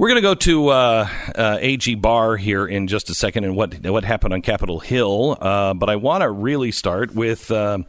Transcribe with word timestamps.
We're 0.00 0.08
going 0.08 0.16
to 0.16 0.22
go 0.22 0.34
to 0.34 0.68
uh, 0.68 1.08
uh, 1.36 1.58
AG 1.60 1.94
Barr 1.96 2.38
here 2.38 2.66
in 2.66 2.86
just 2.86 3.10
a 3.10 3.14
second 3.14 3.44
and 3.44 3.54
what 3.54 3.84
what 3.84 4.02
happened 4.02 4.32
on 4.32 4.40
Capitol 4.40 4.78
Hill. 4.80 5.36
Uh, 5.38 5.74
but 5.74 5.90
I 5.90 5.96
want 5.96 6.22
to 6.22 6.30
really 6.30 6.72
start 6.72 7.14
with 7.14 7.50
uh, 7.50 7.80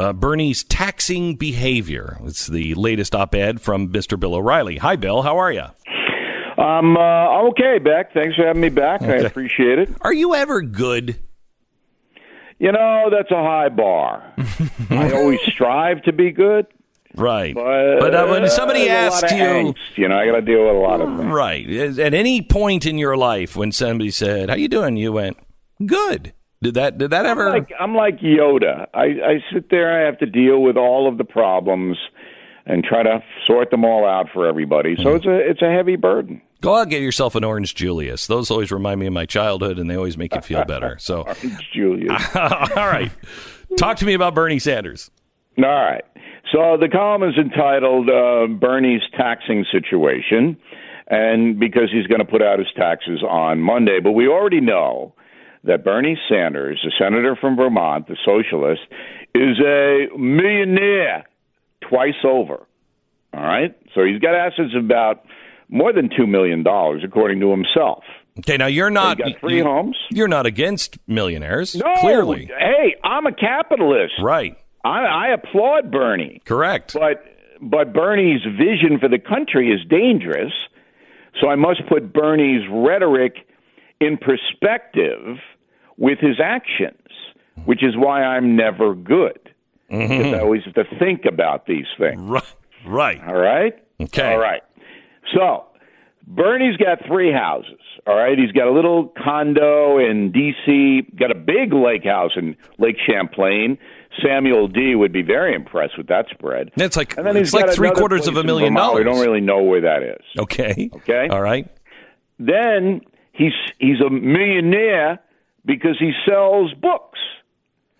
uh, 0.00 0.14
Bernie's 0.14 0.64
taxing 0.64 1.36
behavior. 1.36 2.16
It's 2.22 2.46
the 2.46 2.72
latest 2.72 3.14
op-ed 3.14 3.60
from 3.60 3.92
Mr. 3.92 4.18
Bill 4.18 4.34
O'Reilly. 4.34 4.78
Hi, 4.78 4.96
Bill. 4.96 5.20
How 5.20 5.36
are 5.36 5.52
you? 5.52 5.64
I'm 6.56 6.96
uh, 6.96 7.48
okay, 7.50 7.78
Beck. 7.78 8.14
Thanks 8.14 8.34
for 8.36 8.46
having 8.46 8.62
me 8.62 8.70
back. 8.70 9.02
I 9.02 9.16
appreciate 9.16 9.78
it. 9.78 9.90
Are 10.00 10.14
you 10.14 10.34
ever 10.34 10.62
good? 10.62 11.20
You 12.58 12.72
know, 12.72 13.10
that's 13.10 13.30
a 13.30 13.42
high 13.42 13.68
bar. 13.68 14.32
I 14.88 15.12
always 15.12 15.40
strive 15.42 16.00
to 16.04 16.14
be 16.14 16.30
good, 16.30 16.66
Right. 17.14 17.54
but, 17.54 18.00
But 18.00 18.14
uh, 18.14 18.26
when 18.26 18.48
somebody 18.48 18.88
a 18.88 19.08
lot 19.08 19.24
asks 19.24 19.32
you, 19.32 19.38
angst, 19.38 19.76
you 19.96 20.08
know, 20.08 20.18
I 20.18 20.26
got 20.26 20.36
to 20.36 20.42
deal 20.42 20.64
with 20.66 20.76
a 20.76 20.78
lot 20.78 21.00
of 21.00 21.08
things. 21.18 21.30
right, 21.30 21.68
at 21.98 22.14
any 22.14 22.42
point 22.42 22.86
in 22.86 22.98
your 22.98 23.16
life 23.16 23.56
when 23.56 23.72
somebody 23.72 24.10
said, 24.10 24.48
"How 24.50 24.56
you 24.56 24.68
doing?" 24.68 24.96
you 24.96 25.12
went, 25.12 25.36
"Good." 25.84 26.32
Did 26.62 26.74
that? 26.74 26.96
Did 26.96 27.10
that 27.10 27.26
ever? 27.26 27.48
I'm 27.48 27.54
like 27.54 27.72
I'm 27.80 27.94
like 27.94 28.20
Yoda. 28.20 28.86
I, 28.94 29.04
I 29.04 29.44
sit 29.52 29.68
there. 29.70 30.00
I 30.00 30.06
have 30.06 30.18
to 30.18 30.26
deal 30.26 30.62
with 30.62 30.76
all 30.76 31.08
of 31.08 31.18
the 31.18 31.24
problems 31.24 31.96
and 32.66 32.84
try 32.84 33.02
to 33.02 33.22
sort 33.48 33.70
them 33.72 33.84
all 33.84 34.06
out 34.06 34.28
for 34.32 34.46
everybody. 34.46 34.94
So 35.02 35.16
it's 35.16 35.26
a 35.26 35.38
it's 35.38 35.60
a 35.60 35.70
heavy 35.70 35.96
burden. 35.96 36.40
Go 36.60 36.76
out 36.76 36.82
and 36.82 36.90
get 36.92 37.02
yourself 37.02 37.34
an 37.34 37.42
Orange 37.42 37.74
Julius. 37.74 38.28
Those 38.28 38.48
always 38.48 38.70
remind 38.70 39.00
me 39.00 39.06
of 39.06 39.12
my 39.12 39.26
childhood, 39.26 39.80
and 39.80 39.90
they 39.90 39.96
always 39.96 40.16
make 40.16 40.32
you 40.32 40.40
feel 40.40 40.64
better. 40.64 40.96
So, 41.00 41.26
Julius. 41.72 42.22
all 42.36 42.86
right, 42.86 43.10
talk 43.76 43.96
to 43.96 44.06
me 44.06 44.14
about 44.14 44.36
Bernie 44.36 44.60
Sanders. 44.60 45.10
All 45.58 45.64
right. 45.64 46.04
So 46.50 46.76
the 46.80 46.88
column 46.88 47.22
is 47.22 47.34
entitled 47.38 48.08
uh, 48.10 48.46
Bernie's 48.58 49.02
Taxing 49.16 49.64
Situation, 49.70 50.56
and 51.08 51.58
because 51.58 51.90
he's 51.92 52.06
going 52.06 52.18
to 52.18 52.24
put 52.30 52.42
out 52.42 52.58
his 52.58 52.68
taxes 52.76 53.22
on 53.22 53.60
Monday. 53.60 54.00
But 54.02 54.12
we 54.12 54.28
already 54.28 54.60
know 54.60 55.14
that 55.64 55.84
Bernie 55.84 56.18
Sanders, 56.28 56.80
the 56.84 56.92
senator 56.98 57.36
from 57.40 57.56
Vermont, 57.56 58.08
the 58.08 58.16
socialist, 58.24 58.82
is 59.34 59.58
a 59.64 60.08
millionaire 60.18 61.24
twice 61.88 62.20
over. 62.24 62.66
All 63.34 63.42
right. 63.42 63.74
So 63.94 64.04
he's 64.04 64.18
got 64.20 64.34
assets 64.34 64.74
of 64.76 64.84
about 64.84 65.24
more 65.68 65.92
than 65.92 66.08
$2 66.10 66.28
million, 66.28 66.64
according 67.04 67.40
to 67.40 67.50
himself. 67.50 68.04
Okay, 68.40 68.56
now 68.56 68.66
you're 68.66 68.90
not 68.90 69.18
got 69.18 69.28
three 69.40 69.58
you- 69.58 69.64
homes. 69.64 69.96
You're 70.10 70.28
not 70.28 70.46
against 70.46 70.98
millionaires, 71.06 71.74
No, 71.74 71.94
clearly. 72.00 72.46
Hey, 72.58 72.96
I'm 73.04 73.26
a 73.26 73.32
capitalist. 73.32 74.14
Right. 74.22 74.56
I, 74.84 75.04
I 75.04 75.28
applaud 75.28 75.90
Bernie. 75.90 76.42
Correct. 76.44 76.94
But 76.94 77.24
but 77.60 77.92
Bernie's 77.92 78.42
vision 78.42 78.98
for 78.98 79.08
the 79.08 79.18
country 79.18 79.70
is 79.70 79.80
dangerous. 79.88 80.52
So 81.40 81.48
I 81.48 81.54
must 81.54 81.86
put 81.88 82.12
Bernie's 82.12 82.68
rhetoric 82.70 83.46
in 84.00 84.18
perspective 84.18 85.38
with 85.96 86.18
his 86.18 86.40
actions, 86.42 86.98
which 87.64 87.82
is 87.84 87.96
why 87.96 88.22
I'm 88.22 88.56
never 88.56 88.94
good. 88.94 89.38
Mm-hmm. 89.90 90.08
Because 90.08 90.34
I 90.34 90.40
always 90.40 90.62
have 90.64 90.74
to 90.74 90.98
think 90.98 91.24
about 91.24 91.66
these 91.66 91.86
things. 91.98 92.20
Right. 92.20 92.54
Right. 92.84 93.22
All 93.24 93.38
right? 93.38 93.74
Okay. 94.00 94.32
All 94.32 94.38
right. 94.38 94.62
So 95.34 95.66
Bernie's 96.26 96.76
got 96.76 97.06
three 97.06 97.32
houses. 97.32 97.78
All 98.06 98.16
right. 98.16 98.36
He's 98.36 98.52
got 98.52 98.66
a 98.66 98.72
little 98.72 99.12
condo 99.22 99.98
in 99.98 100.32
D.C., 100.32 101.02
got 101.16 101.30
a 101.30 101.36
big 101.36 101.72
lake 101.72 102.04
house 102.04 102.32
in 102.36 102.56
Lake 102.78 102.96
Champlain. 103.06 103.78
Samuel 104.24 104.68
D. 104.68 104.94
would 104.94 105.12
be 105.12 105.22
very 105.22 105.54
impressed 105.54 105.96
with 105.96 106.08
that 106.08 106.26
spread. 106.30 106.70
It's 106.76 106.96
like 106.96 107.16
And 107.16 107.26
then 107.26 107.36
it's 107.36 107.52
like 107.52 107.70
three 107.72 107.90
quarters 107.92 108.26
of 108.28 108.36
a 108.36 108.44
million 108.44 108.74
dollars. 108.74 108.98
We 108.98 109.04
don't 109.04 109.20
really 109.20 109.40
know 109.40 109.62
where 109.62 109.80
that 109.82 110.02
is. 110.02 110.24
Okay. 110.38 110.90
Okay. 110.94 111.28
All 111.28 111.40
right. 111.40 111.66
Then 112.38 113.00
he's 113.32 113.52
he's 113.78 114.00
a 114.00 114.10
millionaire 114.10 115.20
because 115.64 115.96
he 115.98 116.12
sells 116.28 116.72
books. 116.74 117.18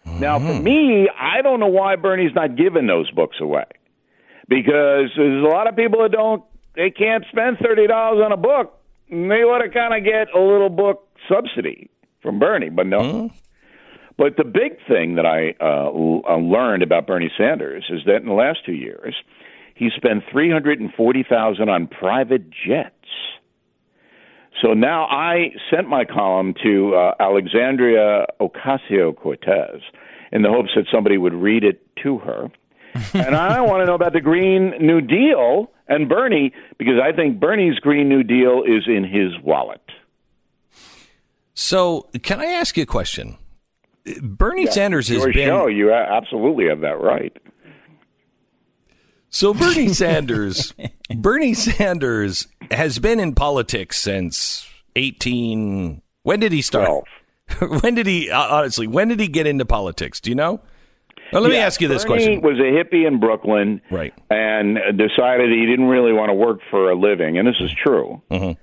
Now, 0.04 0.38
for 0.38 0.46
Mm-hmm. 0.46 0.64
me, 0.64 1.08
I 1.16 1.42
don't 1.42 1.60
know 1.60 1.68
why 1.68 1.94
Bernie's 1.96 2.34
not 2.34 2.56
giving 2.56 2.86
those 2.88 3.08
books 3.12 3.36
away 3.40 3.64
because 4.48 5.10
there's 5.16 5.44
a 5.44 5.48
lot 5.48 5.68
of 5.68 5.76
people 5.76 6.02
that 6.02 6.10
don't 6.12 6.42
they 6.74 6.90
can't 6.90 7.24
spend 7.30 7.58
thirty 7.62 7.86
dollars 7.86 8.22
on 8.24 8.32
a 8.32 8.36
book. 8.36 8.78
And 9.10 9.30
they 9.30 9.42
ought 9.42 9.58
to 9.62 9.68
kind 9.68 9.94
of 9.94 10.04
get 10.04 10.34
a 10.34 10.40
little 10.40 10.70
book 10.70 11.06
subsidy 11.28 11.90
from 12.22 12.38
Bernie, 12.38 12.70
but 12.70 12.86
no. 12.86 13.00
Mm-hmm. 13.00 13.36
But 14.16 14.36
the 14.36 14.44
big 14.44 14.78
thing 14.86 15.14
that 15.16 15.26
I 15.26 15.54
uh, 15.60 15.86
l- 15.86 16.22
uh, 16.28 16.36
learned 16.36 16.82
about 16.82 17.06
Bernie 17.06 17.30
Sanders 17.36 17.84
is 17.90 18.00
that 18.06 18.16
in 18.16 18.26
the 18.26 18.34
last 18.34 18.60
two 18.64 18.74
years, 18.74 19.14
he 19.74 19.90
spent 19.96 20.24
three 20.30 20.50
hundred 20.50 20.80
and 20.80 20.92
forty 20.94 21.24
thousand 21.28 21.68
on 21.68 21.86
private 21.86 22.50
jets. 22.50 22.94
So 24.60 24.74
now 24.74 25.06
I 25.06 25.52
sent 25.70 25.88
my 25.88 26.04
column 26.04 26.54
to 26.62 26.94
uh, 26.94 27.14
Alexandria 27.18 28.26
Ocasio 28.40 29.16
Cortez 29.16 29.80
in 30.30 30.42
the 30.42 30.50
hopes 30.50 30.70
that 30.76 30.84
somebody 30.92 31.18
would 31.18 31.34
read 31.34 31.64
it 31.64 31.84
to 32.02 32.18
her. 32.18 32.50
and 33.14 33.34
I 33.34 33.60
want 33.62 33.80
to 33.82 33.86
know 33.86 33.94
about 33.94 34.12
the 34.12 34.20
Green 34.20 34.74
New 34.78 35.00
Deal 35.00 35.70
and 35.88 36.08
Bernie 36.08 36.52
because 36.78 37.00
I 37.02 37.12
think 37.14 37.40
Bernie's 37.40 37.78
Green 37.78 38.08
New 38.08 38.22
Deal 38.22 38.62
is 38.62 38.84
in 38.86 39.04
his 39.04 39.38
wallet. 39.42 39.80
So, 41.54 42.08
can 42.22 42.40
I 42.40 42.46
ask 42.46 42.76
you 42.76 42.82
a 42.82 42.86
question? 42.86 43.36
Bernie 44.22 44.66
Sanders 44.66 45.08
has 45.08 45.24
been 45.24 45.32
show, 45.34 45.66
you 45.66 45.92
absolutely 45.92 46.66
have 46.68 46.80
that 46.80 47.00
right. 47.00 47.36
So 49.30 49.54
Bernie 49.54 49.88
Sanders, 49.94 50.74
Bernie 51.14 51.54
Sanders 51.54 52.48
has 52.70 52.98
been 52.98 53.20
in 53.20 53.34
politics 53.34 53.98
since 53.98 54.68
18 54.96 56.02
When 56.22 56.40
did 56.40 56.52
he 56.52 56.62
start? 56.62 57.04
when 57.82 57.94
did 57.94 58.06
he 58.06 58.30
uh, 58.30 58.56
honestly, 58.56 58.86
when 58.86 59.08
did 59.08 59.20
he 59.20 59.28
get 59.28 59.46
into 59.46 59.64
politics? 59.64 60.20
Do 60.20 60.30
you 60.30 60.36
know? 60.36 60.60
Well, 61.32 61.40
let 61.42 61.50
me 61.50 61.56
ask 61.56 61.80
you 61.80 61.88
this 61.88 62.04
Bernie 62.04 62.38
question. 62.38 62.42
was 62.42 62.58
a 62.58 62.62
hippie 62.62 63.06
in 63.06 63.18
Brooklyn, 63.18 63.80
Right. 63.90 64.12
and 64.28 64.78
decided 64.98 65.48
he 65.50 65.64
didn't 65.64 65.86
really 65.86 66.12
want 66.12 66.28
to 66.28 66.34
work 66.34 66.58
for 66.70 66.90
a 66.90 66.94
living, 66.94 67.38
and 67.38 67.48
this 67.48 67.56
is 67.58 67.70
true. 67.82 68.20
Mm-hmm. 68.30 68.60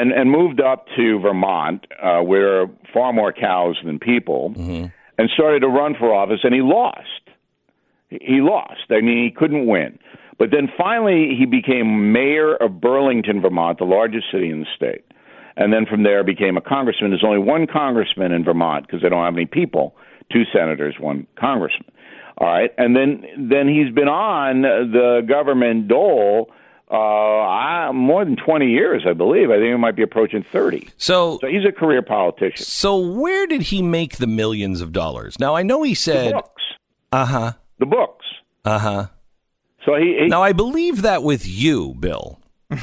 And 0.00 0.12
and 0.12 0.30
moved 0.30 0.60
up 0.60 0.86
to 0.96 1.18
Vermont, 1.20 1.86
uh, 2.02 2.20
where 2.20 2.66
far 2.92 3.12
more 3.12 3.32
cows 3.32 3.76
than 3.84 3.98
people, 3.98 4.50
Mm-hmm. 4.56 4.86
and 5.18 5.30
started 5.30 5.60
to 5.60 5.68
run 5.68 5.94
for 5.98 6.12
office, 6.14 6.40
and 6.44 6.54
he 6.54 6.60
lost. 6.62 7.22
He 8.10 8.40
lost. 8.40 8.86
I 8.90 9.00
mean, 9.00 9.24
he 9.24 9.30
couldn't 9.30 9.66
win. 9.66 9.98
But 10.38 10.50
then 10.50 10.68
finally, 10.76 11.34
he 11.38 11.46
became 11.46 12.12
mayor 12.12 12.54
of 12.56 12.80
Burlington, 12.80 13.40
Vermont, 13.40 13.78
the 13.78 13.84
largest 13.84 14.26
city 14.30 14.50
in 14.50 14.60
the 14.60 14.66
state. 14.76 15.04
And 15.56 15.72
then 15.72 15.86
from 15.86 16.02
there, 16.02 16.22
became 16.22 16.56
a 16.58 16.60
congressman. 16.60 17.10
There's 17.10 17.24
only 17.24 17.38
one 17.38 17.66
congressman 17.66 18.32
in 18.32 18.44
Vermont 18.44 18.86
because 18.86 19.00
they 19.02 19.08
don't 19.08 19.24
have 19.24 19.34
any 19.34 19.46
people. 19.46 19.96
Two 20.30 20.44
senators, 20.52 20.96
one 21.00 21.26
congressman. 21.38 21.90
All 22.38 22.48
right, 22.48 22.70
and 22.76 22.94
then 22.94 23.24
then 23.38 23.66
he's 23.66 23.90
been 23.94 24.08
on 24.08 24.60
the 24.60 25.22
government 25.26 25.88
dole 25.88 26.50
uh, 26.90 26.94
I, 26.94 27.90
more 27.92 28.24
than 28.24 28.36
20 28.36 28.66
years, 28.70 29.02
I 29.08 29.12
believe. 29.12 29.50
I 29.50 29.54
think 29.56 29.74
it 29.74 29.78
might 29.78 29.96
be 29.96 30.02
approaching 30.02 30.44
30. 30.52 30.88
So, 30.96 31.38
So 31.40 31.48
he's 31.48 31.64
a 31.64 31.72
career 31.72 32.02
politician. 32.02 32.64
so 32.64 32.96
where 32.98 33.46
did 33.46 33.62
he 33.62 33.82
make 33.82 34.16
the 34.18 34.26
millions 34.26 34.80
of 34.80 34.92
dollars? 34.92 35.38
Now 35.40 35.54
I 35.56 35.62
know 35.62 35.82
he 35.82 35.92
The 35.92 35.96
said, 35.96 36.32
books. 36.34 36.62
uh 37.12 37.24
huh, 37.26 37.52
The 37.78 37.86
books. 37.86 38.26
uh 38.64 38.78
huh. 38.78 39.06
So 39.84 39.94
he, 39.96 40.16
he 40.20 40.26
Now 40.28 40.42
I 40.42 40.52
believe 40.52 41.02
that 41.02 41.22
with 41.22 41.46
you, 41.46 41.94
Bill. 41.98 42.40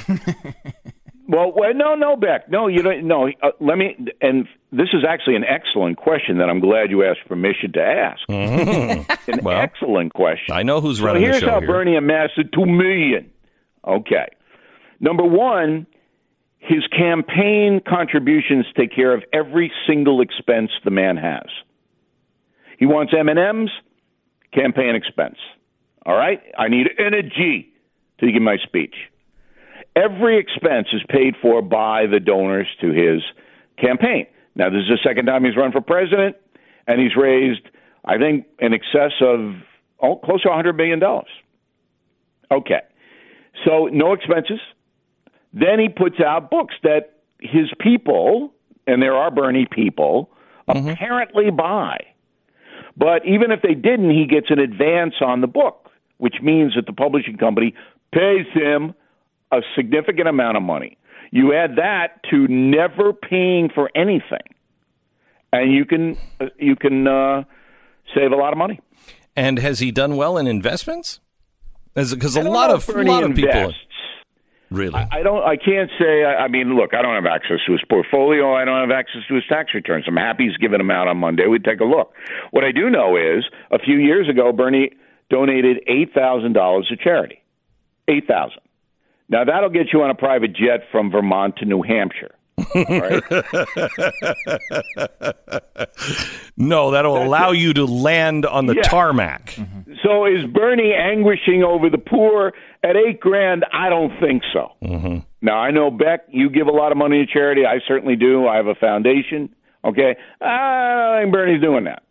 Well, 1.25 1.53
well, 1.55 1.73
no, 1.73 1.95
no, 1.95 2.17
Beck, 2.17 2.49
no, 2.51 2.67
you 2.67 2.81
don't. 2.81 3.05
No, 3.05 3.29
uh, 3.41 3.51
let 3.61 3.77
me. 3.77 3.95
And 4.21 4.45
this 4.73 4.89
is 4.91 5.05
actually 5.07 5.37
an 5.37 5.45
excellent 5.45 5.95
question 5.97 6.37
that 6.39 6.49
I'm 6.49 6.59
glad 6.59 6.91
you 6.91 7.05
asked 7.05 7.21
permission 7.29 7.71
to 7.73 7.81
ask. 7.81 8.19
An 8.29 9.05
Well, 9.41 9.57
excellent 9.57 10.13
question. 10.13 10.53
I 10.53 10.63
know 10.63 10.81
who's 10.81 10.99
so 10.99 11.05
running 11.05 11.21
the 11.23 11.29
here's 11.29 11.39
show 11.41 11.49
how 11.49 11.59
here. 11.61 11.67
Bernie 11.67 11.95
amassed 11.95 12.33
the 12.35 12.43
two 12.43 12.65
million. 12.65 13.31
Okay, 13.85 14.27
number 14.99 15.23
one, 15.23 15.85
his 16.59 16.87
campaign 16.87 17.81
contributions 17.87 18.65
take 18.77 18.95
care 18.95 19.13
of 19.13 19.23
every 19.33 19.71
single 19.85 20.21
expense 20.21 20.71
the 20.85 20.91
man 20.91 21.17
has. 21.17 21.47
He 22.79 22.85
wants 22.85 23.13
M 23.17 23.27
and 23.29 23.39
M's, 23.39 23.71
campaign 24.53 24.95
expense. 24.95 25.37
All 26.05 26.15
right, 26.15 26.41
I 26.57 26.69
need 26.69 26.87
energy 26.97 27.73
to 28.19 28.31
give 28.31 28.41
my 28.41 28.57
speech. 28.57 28.95
Every 29.95 30.39
expense 30.39 30.87
is 30.93 31.01
paid 31.09 31.35
for 31.41 31.61
by 31.61 32.07
the 32.07 32.19
donors 32.19 32.67
to 32.81 32.91
his 32.91 33.21
campaign. 33.77 34.27
Now, 34.55 34.69
this 34.69 34.81
is 34.81 34.89
the 34.89 34.99
second 35.03 35.25
time 35.25 35.43
he's 35.43 35.55
run 35.55 35.71
for 35.71 35.81
president, 35.81 36.35
and 36.87 36.99
he's 36.99 37.15
raised, 37.15 37.61
I 38.05 38.17
think, 38.17 38.45
in 38.59 38.73
excess 38.73 39.11
of 39.21 39.55
oh, 40.01 40.15
close 40.17 40.41
to 40.43 40.49
$100 40.49 40.75
million. 40.75 41.01
Okay. 42.51 42.81
So, 43.65 43.85
no 43.85 44.13
expenses. 44.13 44.59
Then 45.53 45.79
he 45.79 45.89
puts 45.89 46.19
out 46.19 46.49
books 46.49 46.73
that 46.83 47.19
his 47.39 47.69
people, 47.79 48.53
and 48.87 49.01
there 49.01 49.15
are 49.15 49.29
Bernie 49.29 49.67
people, 49.69 50.29
apparently 50.67 51.51
buy. 51.51 51.97
But 52.95 53.25
even 53.25 53.51
if 53.51 53.61
they 53.61 53.73
didn't, 53.73 54.11
he 54.11 54.25
gets 54.25 54.47
an 54.49 54.59
advance 54.59 55.15
on 55.21 55.41
the 55.41 55.47
book, 55.47 55.89
which 56.17 56.35
means 56.41 56.75
that 56.75 56.85
the 56.85 56.93
publishing 56.93 57.37
company 57.37 57.73
pays 58.11 58.45
him 58.53 58.93
a 59.51 59.61
significant 59.75 60.27
amount 60.27 60.57
of 60.57 60.63
money. 60.63 60.97
You 61.31 61.53
add 61.53 61.77
that 61.77 62.21
to 62.29 62.47
never 62.47 63.11
paying 63.13 63.69
for 63.73 63.89
anything, 63.95 64.53
and 65.51 65.73
you 65.73 65.85
can 65.85 66.15
you 66.59 66.75
can 66.75 67.07
uh, 67.07 67.43
save 68.15 68.31
a 68.31 68.35
lot 68.35 68.53
of 68.53 68.59
money. 68.59 68.79
And 69.35 69.57
has 69.57 69.79
he 69.79 69.91
done 69.91 70.15
well 70.15 70.37
in 70.37 70.45
investments? 70.45 71.19
Because 71.95 72.35
a 72.35 72.41
lot 72.43 72.71
of 72.71 72.87
a 72.87 72.93
Bernie 72.93 73.09
lot 73.09 73.23
of 73.23 73.35
people 73.35 73.49
invests. 73.51 73.79
really. 74.71 74.95
I 74.95 75.19
I 75.19 75.23
don't. 75.23 75.43
I 75.43 75.55
can't 75.57 75.89
say. 75.99 76.23
I 76.23 76.45
I 76.45 76.47
mean, 76.47 76.75
look. 76.75 76.93
I 76.93 77.01
don't 77.01 77.15
have 77.15 77.25
access 77.31 77.59
to 77.67 77.71
his 77.73 77.81
portfolio. 77.89 78.55
I 78.55 78.65
don't 78.65 78.81
have 78.89 78.91
access 78.97 79.21
to 79.27 79.35
his 79.35 79.43
tax 79.47 79.73
returns. 79.73 80.05
I'm 80.07 80.15
happy 80.17 80.45
he's 80.47 80.57
giving 80.57 80.79
them 80.79 80.89
out 80.91 81.07
on 81.07 81.17
Monday. 81.17 81.45
We'd 81.47 81.63
take 81.63 81.79
a 81.79 81.85
look. 81.85 82.13
What 82.51 82.63
I 82.63 82.71
do 82.71 82.89
know 82.89 83.15
is, 83.15 83.45
a 83.71 83.79
few 83.79 83.97
years 83.97 84.27
ago, 84.29 84.51
Bernie 84.51 84.91
donated 85.29 85.83
eight 85.87 86.13
thousand 86.13 86.53
dollars 86.53 86.87
to 86.89 86.97
charity. 86.97 87.41
Eight 88.07 88.27
thousand. 88.27 88.61
Now 89.29 89.43
that'll 89.45 89.69
get 89.69 89.93
you 89.93 90.01
on 90.03 90.09
a 90.09 90.15
private 90.15 90.53
jet 90.53 90.81
from 90.91 91.11
Vermont 91.11 91.57
to 91.57 91.65
New 91.65 91.81
Hampshire. 91.81 92.35
Right? 92.75 93.23
no, 96.57 96.91
that'll 96.91 97.21
allow 97.21 97.51
you 97.51 97.73
to 97.73 97.85
land 97.85 98.45
on 98.45 98.65
the 98.67 98.75
Yeah. 98.75 98.81
tarmac. 98.83 99.57
so 100.03 100.25
is 100.25 100.45
Bernie 100.45 100.93
anguishing 100.93 101.63
over 101.63 101.89
the 101.89 101.97
poor 101.97 102.53
at 102.83 102.95
eight 102.95 103.19
grand? 103.19 103.65
I 103.73 103.89
don't 103.89 104.17
think 104.19 104.43
so. 104.53 104.73
Mm-hmm. 104.83 105.17
Now 105.41 105.57
I 105.57 105.71
know 105.71 105.91
Beck, 105.91 106.21
you 106.29 106.49
give 106.49 106.67
a 106.67 106.71
lot 106.71 106.91
of 106.91 106.97
money 106.97 107.25
to 107.25 107.31
charity. 107.31 107.65
I 107.65 107.79
certainly 107.87 108.15
do. 108.15 108.47
I 108.47 108.57
have 108.57 108.67
a 108.67 108.75
foundation. 108.75 109.53
Okay, 109.85 110.15
I 110.41 111.11
don't 111.15 111.23
think 111.23 111.33
Bernie's 111.33 111.61
doing 111.61 111.83
that. 111.85 112.03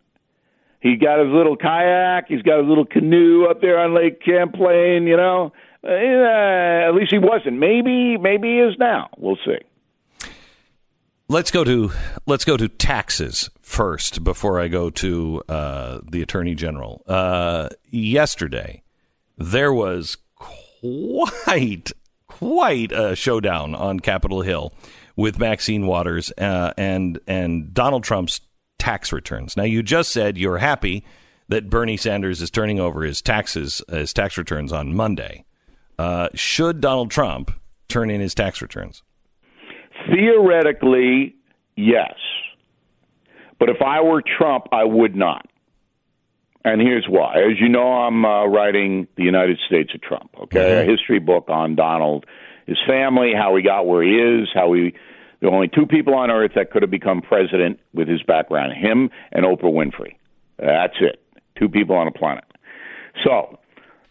He's 0.81 0.99
got 0.99 1.19
his 1.19 1.29
little 1.29 1.55
kayak. 1.55 2.25
He's 2.27 2.41
got 2.41 2.59
his 2.59 2.67
little 2.67 2.85
canoe 2.85 3.45
up 3.49 3.61
there 3.61 3.79
on 3.79 3.95
Lake 3.95 4.19
Champlain. 4.23 5.07
You 5.07 5.17
know, 5.17 5.53
uh, 5.83 5.87
at 5.89 6.91
least 6.93 7.11
he 7.11 7.17
wasn't. 7.19 7.57
Maybe, 7.57 8.17
maybe 8.17 8.49
he 8.49 8.59
is 8.59 8.75
now. 8.77 9.09
We'll 9.17 9.37
see. 9.45 9.57
Let's 11.33 11.49
go 11.49 11.63
to 11.63 11.91
let's 12.27 12.45
go 12.45 12.57
to 12.57 12.67
taxes 12.67 13.49
first 13.59 14.23
before 14.23 14.59
I 14.59 14.67
go 14.67 14.91
to 14.91 15.41
uh, 15.49 15.99
the 16.07 16.21
attorney 16.21 16.53
general. 16.53 17.01
Uh, 17.07 17.69
yesterday, 17.89 18.83
there 19.35 19.73
was 19.73 20.17
quite 20.35 21.91
quite 22.27 22.91
a 22.91 23.15
showdown 23.15 23.73
on 23.73 23.99
Capitol 23.99 24.43
Hill 24.43 24.75
with 25.15 25.39
Maxine 25.39 25.87
Waters 25.87 26.31
uh, 26.37 26.73
and 26.77 27.19
and 27.25 27.73
Donald 27.73 28.03
Trump's 28.03 28.39
tax 28.77 29.11
returns. 29.11 29.57
Now, 29.57 29.63
you 29.63 29.81
just 29.81 30.11
said 30.11 30.37
you're 30.37 30.59
happy 30.59 31.03
that 31.49 31.67
Bernie 31.67 31.97
Sanders 31.97 32.43
is 32.43 32.51
turning 32.51 32.79
over 32.79 33.01
his 33.01 33.23
taxes 33.23 33.81
his 33.89 34.13
tax 34.13 34.37
returns 34.37 34.71
on 34.71 34.93
Monday. 34.93 35.45
Uh, 35.97 36.29
should 36.35 36.79
Donald 36.79 37.09
Trump 37.09 37.51
turn 37.87 38.11
in 38.11 38.21
his 38.21 38.35
tax 38.35 38.61
returns? 38.61 39.01
Theoretically, 40.13 41.35
yes. 41.75 42.13
But 43.59 43.69
if 43.69 43.81
I 43.81 44.01
were 44.01 44.21
Trump, 44.21 44.67
I 44.71 44.83
would 44.83 45.15
not. 45.15 45.47
And 46.63 46.81
here's 46.81 47.05
why. 47.09 47.41
As 47.41 47.59
you 47.59 47.67
know, 47.67 47.87
I'm 47.87 48.23
uh, 48.23 48.45
writing 48.45 49.07
The 49.17 49.23
United 49.23 49.59
States 49.65 49.91
of 49.93 50.01
Trump, 50.01 50.29
okay? 50.43 50.81
A 50.81 50.89
history 50.89 51.19
book 51.19 51.45
on 51.49 51.75
Donald, 51.75 52.25
his 52.67 52.77
family, 52.87 53.33
how 53.35 53.55
he 53.55 53.63
got 53.63 53.87
where 53.87 54.03
he 54.03 54.15
is, 54.15 54.49
how 54.53 54.71
he. 54.73 54.93
There 55.39 55.49
are 55.49 55.53
only 55.53 55.67
two 55.67 55.85
people 55.85 56.13
on 56.13 56.31
earth 56.31 56.51
that 56.55 56.71
could 56.71 56.83
have 56.83 56.91
become 56.91 57.21
president 57.21 57.79
with 57.93 58.07
his 58.07 58.23
background 58.23 58.71
him 58.73 59.09
and 59.33 59.45
Oprah 59.45 59.63
Winfrey. 59.63 60.15
That's 60.57 60.95
it. 61.01 61.21
Two 61.59 61.67
people 61.67 61.97
on 61.97 62.07
a 62.07 62.11
planet. 62.11 62.45
So, 63.25 63.59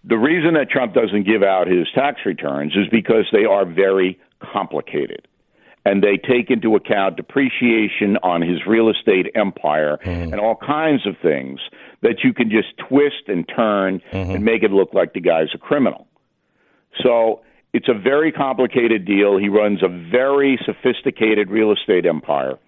the 0.04 0.18
reason 0.18 0.54
that 0.54 0.68
Trump 0.68 0.92
doesn't 0.92 1.26
give 1.26 1.42
out 1.42 1.68
his 1.68 1.86
tax 1.94 2.20
returns 2.26 2.72
is 2.76 2.86
because 2.90 3.24
they 3.32 3.44
are 3.46 3.64
very 3.64 4.20
complicated 4.40 5.26
and 5.84 6.02
they 6.02 6.16
take 6.16 6.50
into 6.50 6.76
account 6.76 7.16
depreciation 7.16 8.16
on 8.22 8.42
his 8.42 8.66
real 8.66 8.88
estate 8.88 9.26
empire 9.34 9.98
mm-hmm. 10.02 10.32
and 10.32 10.40
all 10.40 10.56
kinds 10.56 11.06
of 11.06 11.16
things 11.20 11.60
that 12.02 12.22
you 12.22 12.32
can 12.32 12.50
just 12.50 12.68
twist 12.88 13.28
and 13.28 13.48
turn 13.48 14.00
and 14.12 14.30
mm-hmm. 14.30 14.44
make 14.44 14.62
it 14.62 14.70
look 14.70 14.94
like 14.94 15.12
the 15.12 15.20
guy's 15.20 15.48
a 15.54 15.58
criminal. 15.58 16.06
So 17.02 17.42
it's 17.72 17.88
a 17.88 17.94
very 17.94 18.32
complicated 18.32 19.04
deal. 19.04 19.38
He 19.38 19.48
runs 19.48 19.82
a 19.82 19.88
very 19.88 20.58
sophisticated 20.64 21.50
real 21.50 21.72
estate 21.72 22.06
empire. 22.06 22.58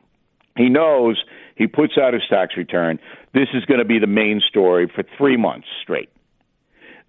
He 0.56 0.68
knows 0.68 1.22
he 1.56 1.66
puts 1.66 1.98
out 1.98 2.14
his 2.14 2.22
tax 2.28 2.56
return. 2.56 2.98
This 3.32 3.48
is 3.54 3.64
going 3.64 3.78
to 3.78 3.84
be 3.84 3.98
the 3.98 4.06
main 4.06 4.40
story 4.48 4.90
for 4.92 5.04
three 5.18 5.36
months 5.36 5.66
straight. 5.82 6.10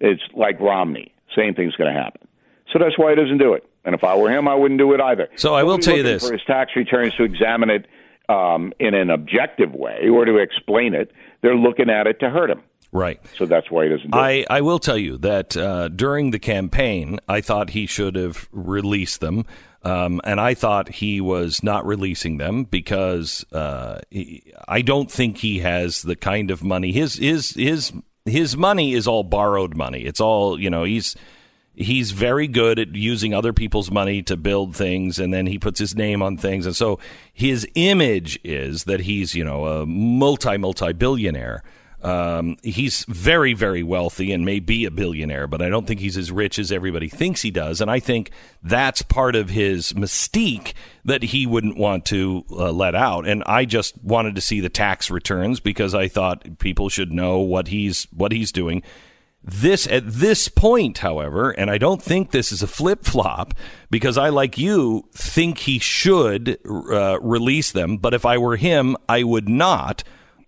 It's 0.00 0.22
like 0.34 0.60
Romney. 0.60 1.12
Same 1.34 1.54
thing's 1.54 1.74
going 1.74 1.92
to 1.92 1.98
happen. 1.98 2.26
So 2.72 2.78
that's 2.78 2.98
why 2.98 3.10
he 3.10 3.16
doesn't 3.16 3.38
do 3.38 3.54
it. 3.54 3.64
And 3.86 3.94
if 3.94 4.04
I 4.04 4.16
were 4.16 4.30
him, 4.30 4.48
I 4.48 4.54
wouldn't 4.54 4.78
do 4.78 4.92
it 4.92 5.00
either. 5.00 5.28
So 5.36 5.54
I 5.54 5.62
will 5.62 5.78
tell 5.78 5.96
you 5.96 6.02
this. 6.02 6.26
For 6.26 6.32
his 6.32 6.42
tax 6.44 6.72
returns 6.76 7.14
to 7.14 7.22
examine 7.22 7.70
it 7.70 7.86
um, 8.28 8.72
in 8.80 8.94
an 8.94 9.10
objective 9.10 9.72
way 9.72 10.08
or 10.12 10.24
to 10.24 10.36
explain 10.38 10.94
it, 10.94 11.12
they're 11.40 11.56
looking 11.56 11.88
at 11.88 12.06
it 12.06 12.18
to 12.20 12.28
hurt 12.28 12.50
him. 12.50 12.62
Right. 12.92 13.20
So 13.36 13.46
that's 13.46 13.70
why 13.70 13.84
he 13.84 13.90
doesn't 13.90 14.10
do 14.10 14.18
it. 14.18 14.20
I, 14.20 14.46
I 14.50 14.60
will 14.60 14.78
tell 14.78 14.98
you 14.98 15.18
that 15.18 15.56
uh, 15.56 15.88
during 15.88 16.30
the 16.30 16.38
campaign, 16.38 17.20
I 17.28 17.40
thought 17.40 17.70
he 17.70 17.86
should 17.86 18.16
have 18.16 18.48
released 18.52 19.20
them. 19.20 19.44
Um, 19.82 20.20
and 20.24 20.40
I 20.40 20.54
thought 20.54 20.88
he 20.88 21.20
was 21.20 21.62
not 21.62 21.86
releasing 21.86 22.38
them 22.38 22.64
because 22.64 23.44
uh, 23.52 24.00
he, 24.10 24.52
I 24.66 24.82
don't 24.82 25.10
think 25.10 25.38
he 25.38 25.60
has 25.60 26.02
the 26.02 26.16
kind 26.16 26.50
of 26.50 26.64
money. 26.64 26.90
His 26.90 27.14
his 27.14 27.50
his 27.50 27.92
his 28.24 28.56
money 28.56 28.94
is 28.94 29.06
all 29.06 29.22
borrowed 29.22 29.76
money. 29.76 30.00
It's 30.00 30.20
all 30.20 30.58
you 30.60 30.70
know. 30.70 30.82
He's 30.82 31.14
he's 31.76 32.10
very 32.10 32.48
good 32.48 32.78
at 32.78 32.94
using 32.94 33.34
other 33.34 33.52
people's 33.52 33.90
money 33.90 34.22
to 34.22 34.36
build 34.36 34.74
things 34.74 35.18
and 35.18 35.32
then 35.32 35.46
he 35.46 35.58
puts 35.58 35.78
his 35.78 35.94
name 35.94 36.22
on 36.22 36.36
things. 36.36 36.66
And 36.66 36.74
so 36.74 36.98
his 37.32 37.68
image 37.74 38.40
is 38.42 38.84
that 38.84 39.00
he's 39.00 39.34
you 39.34 39.44
know 39.44 39.66
a 39.66 39.86
multi 39.86 40.56
multi 40.56 40.92
billionaire 40.92 41.62
um, 42.02 42.56
he's 42.62 43.04
very 43.08 43.52
very 43.52 43.82
wealthy 43.82 44.32
and 44.32 44.44
may 44.44 44.60
be 44.60 44.84
a 44.84 44.90
billionaire 44.90 45.46
but 45.46 45.62
i 45.62 45.68
don't 45.68 45.86
think 45.86 45.98
he's 45.98 46.16
as 46.16 46.30
rich 46.30 46.58
as 46.58 46.70
everybody 46.70 47.08
thinks 47.08 47.42
he 47.42 47.50
does. 47.50 47.80
And 47.80 47.90
i 47.90 48.00
think 48.00 48.30
that's 48.62 49.02
part 49.02 49.34
of 49.34 49.50
his 49.50 49.92
mystique 49.94 50.72
that 51.04 51.22
he 51.22 51.46
wouldn't 51.46 51.76
want 51.76 52.04
to 52.06 52.44
uh, 52.50 52.70
let 52.70 52.94
out. 52.94 53.26
And 53.26 53.42
i 53.44 53.64
just 53.64 54.02
wanted 54.02 54.34
to 54.36 54.40
see 54.40 54.60
the 54.60 54.68
tax 54.68 55.10
returns 55.10 55.58
because 55.58 55.94
i 55.94 56.06
thought 56.08 56.58
people 56.58 56.88
should 56.88 57.12
know 57.12 57.38
what 57.38 57.68
he's 57.68 58.04
what 58.12 58.32
he's 58.32 58.52
doing 58.52 58.82
this 59.46 59.86
at 59.86 60.02
this 60.06 60.48
point, 60.48 60.98
however, 60.98 61.50
and 61.50 61.70
I 61.70 61.78
don't 61.78 62.02
think 62.02 62.32
this 62.32 62.50
is 62.50 62.62
a 62.62 62.66
flip 62.66 63.04
flop 63.04 63.54
because 63.90 64.18
I, 64.18 64.28
like 64.28 64.58
you, 64.58 65.08
think 65.14 65.58
he 65.58 65.78
should 65.78 66.58
uh, 66.68 67.20
release 67.20 67.70
them. 67.70 67.96
But 67.98 68.12
if 68.12 68.26
I 68.26 68.38
were 68.38 68.56
him, 68.56 68.96
I 69.08 69.22
would 69.22 69.48
not, 69.48 70.02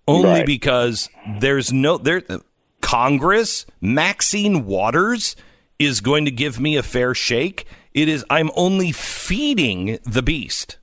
only 0.09 0.40
Right. 0.40 0.47
because 0.47 1.09
there's 1.38 1.73
no 1.73 1.97
there. 1.99 2.23
Congress, 2.81 3.67
Maxine 3.81 4.64
Waters 4.67 5.37
is 5.78 6.00
going 6.00 6.25
to 6.25 6.31
give 6.31 6.59
me 6.59 6.76
a 6.76 6.83
fair 6.83 7.14
shake. 7.14 7.67
It 7.95 8.09
is 8.09 8.25
I'm 8.31 8.50
only 8.57 8.90
feeding 8.93 9.99
the 10.05 10.23
beast. 10.23 10.78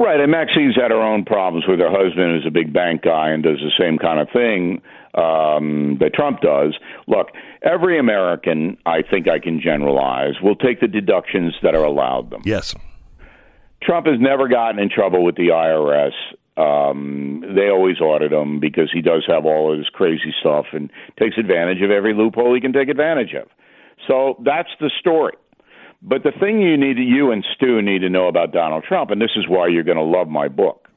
Right, 0.00 0.20
and 0.20 0.30
Maxine's 0.30 0.76
had 0.76 0.90
her 0.92 1.02
own 1.02 1.24
problems 1.24 1.64
with 1.66 1.80
her 1.80 1.90
husband, 1.90 2.36
who's 2.36 2.46
a 2.46 2.50
big 2.52 2.72
bank 2.72 3.02
guy 3.02 3.30
and 3.30 3.42
does 3.42 3.58
the 3.58 3.72
same 3.78 3.98
kind 3.98 4.20
of 4.20 4.28
thing 4.30 4.80
um, 5.18 5.98
that 6.00 6.14
Trump 6.14 6.40
does. 6.40 6.78
Look, 7.06 7.28
every 7.62 7.98
American, 7.98 8.78
I 8.86 9.02
think 9.02 9.28
I 9.28 9.38
can 9.38 9.60
generalize, 9.60 10.34
will 10.42 10.56
take 10.56 10.80
the 10.80 10.86
deductions 10.86 11.54
that 11.62 11.74
are 11.74 11.84
allowed 11.84 12.30
them. 12.30 12.42
Yes. 12.44 12.74
Trump 13.82 14.06
has 14.06 14.20
never 14.20 14.48
gotten 14.48 14.78
in 14.78 14.88
trouble 14.88 15.24
with 15.24 15.36
the 15.36 15.48
IRS. 15.48 16.12
Um, 16.56 17.44
they 17.54 17.68
always 17.68 18.00
audit 18.00 18.32
him 18.32 18.60
because 18.60 18.90
he 18.92 19.00
does 19.00 19.24
have 19.28 19.44
all 19.44 19.72
of 19.72 19.78
this 19.78 19.88
crazy 19.88 20.34
stuff 20.40 20.66
and 20.72 20.90
takes 21.18 21.38
advantage 21.38 21.82
of 21.82 21.90
every 21.90 22.14
loophole 22.14 22.54
he 22.54 22.60
can 22.60 22.72
take 22.72 22.88
advantage 22.88 23.34
of. 23.34 23.48
So 24.06 24.40
that's 24.44 24.70
the 24.80 24.90
story. 24.98 25.34
But 26.00 26.22
the 26.22 26.32
thing 26.38 26.60
you 26.60 26.76
need, 26.76 26.98
you 26.98 27.32
and 27.32 27.44
Stu 27.54 27.82
need 27.82 28.00
to 28.00 28.08
know 28.08 28.28
about 28.28 28.52
Donald 28.52 28.84
Trump, 28.84 29.10
and 29.10 29.20
this 29.20 29.36
is 29.36 29.48
why 29.48 29.66
you're 29.66 29.84
going 29.84 29.98
to 29.98 30.02
love 30.02 30.28
my 30.28 30.46
book, 30.48 30.88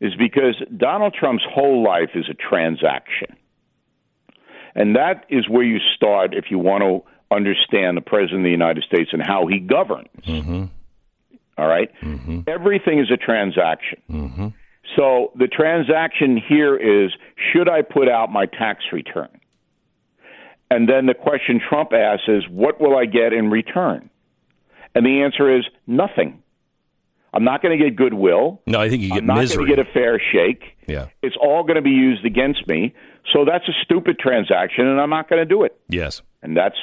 is 0.00 0.14
because 0.16 0.54
Donald 0.76 1.14
Trump's 1.18 1.44
whole 1.48 1.82
life 1.82 2.10
is 2.14 2.26
a 2.30 2.34
transaction. 2.34 3.36
And 4.76 4.94
that 4.94 5.24
is 5.30 5.48
where 5.48 5.64
you 5.64 5.78
start 5.96 6.34
if 6.34 6.50
you 6.50 6.58
want 6.58 6.82
to 6.82 7.34
understand 7.34 7.96
the 7.96 8.02
President 8.02 8.40
of 8.40 8.44
the 8.44 8.50
United 8.50 8.84
States 8.84 9.10
and 9.12 9.22
how 9.22 9.46
he 9.46 9.58
governs. 9.58 10.08
Mm-hmm. 10.24 10.64
All 11.58 11.66
right? 11.66 11.90
Mm-hmm. 12.02 12.40
Everything 12.46 13.00
is 13.00 13.10
a 13.10 13.16
transaction. 13.16 14.02
Mm-hmm. 14.10 14.48
So 14.94 15.32
the 15.34 15.48
transaction 15.48 16.36
here 16.36 16.76
is 16.76 17.10
should 17.52 17.68
I 17.68 17.82
put 17.82 18.08
out 18.08 18.30
my 18.30 18.46
tax 18.46 18.84
return? 18.92 19.28
And 20.70 20.88
then 20.88 21.06
the 21.06 21.14
question 21.14 21.60
Trump 21.66 21.92
asks 21.92 22.28
is 22.28 22.44
what 22.48 22.80
will 22.80 22.96
I 22.96 23.06
get 23.06 23.32
in 23.32 23.50
return? 23.50 24.10
And 24.94 25.06
the 25.06 25.22
answer 25.22 25.56
is 25.56 25.64
nothing. 25.86 26.42
I'm 27.36 27.44
not 27.44 27.60
going 27.62 27.78
to 27.78 27.84
get 27.84 27.96
goodwill. 27.96 28.62
No, 28.66 28.80
I 28.80 28.88
think 28.88 29.02
you 29.02 29.10
get 29.10 29.18
I'm 29.18 29.26
not 29.26 29.38
misery. 29.38 29.66
going 29.66 29.76
to 29.76 29.76
get 29.76 29.88
a 29.88 29.92
fair 29.92 30.18
shake. 30.32 30.64
yeah. 30.86 31.08
It's 31.22 31.36
all 31.40 31.62
going 31.64 31.76
to 31.76 31.82
be 31.82 31.90
used 31.90 32.24
against 32.24 32.66
me. 32.66 32.94
So 33.32 33.44
that's 33.44 33.68
a 33.68 33.72
stupid 33.84 34.18
transaction, 34.18 34.86
and 34.86 34.98
I'm 35.00 35.10
not 35.10 35.28
going 35.28 35.40
to 35.40 35.44
do 35.44 35.64
it. 35.64 35.78
Yes. 35.88 36.22
And 36.42 36.56
that's 36.56 36.76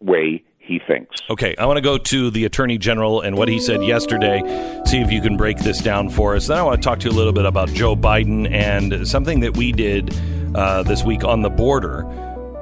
way 0.00 0.42
he 0.58 0.80
thinks. 0.86 1.16
Okay, 1.30 1.54
I 1.56 1.64
want 1.64 1.76
to 1.78 1.80
go 1.80 1.96
to 1.96 2.30
the 2.30 2.44
Attorney 2.44 2.76
General 2.76 3.22
and 3.22 3.38
what 3.38 3.48
he 3.48 3.58
said 3.58 3.82
yesterday, 3.84 4.42
see 4.84 4.98
if 5.00 5.10
you 5.10 5.22
can 5.22 5.36
break 5.36 5.58
this 5.58 5.80
down 5.80 6.10
for 6.10 6.34
us. 6.36 6.48
Then 6.48 6.58
I 6.58 6.62
want 6.62 6.82
to 6.82 6.84
talk 6.86 6.98
to 7.00 7.08
you 7.08 7.14
a 7.14 7.16
little 7.16 7.32
bit 7.32 7.46
about 7.46 7.68
Joe 7.70 7.96
Biden 7.96 8.50
and 8.50 9.08
something 9.08 9.40
that 9.40 9.56
we 9.56 9.72
did 9.72 10.14
uh, 10.54 10.82
this 10.82 11.04
week 11.04 11.24
on 11.24 11.40
the 11.42 11.50
border 11.50 12.02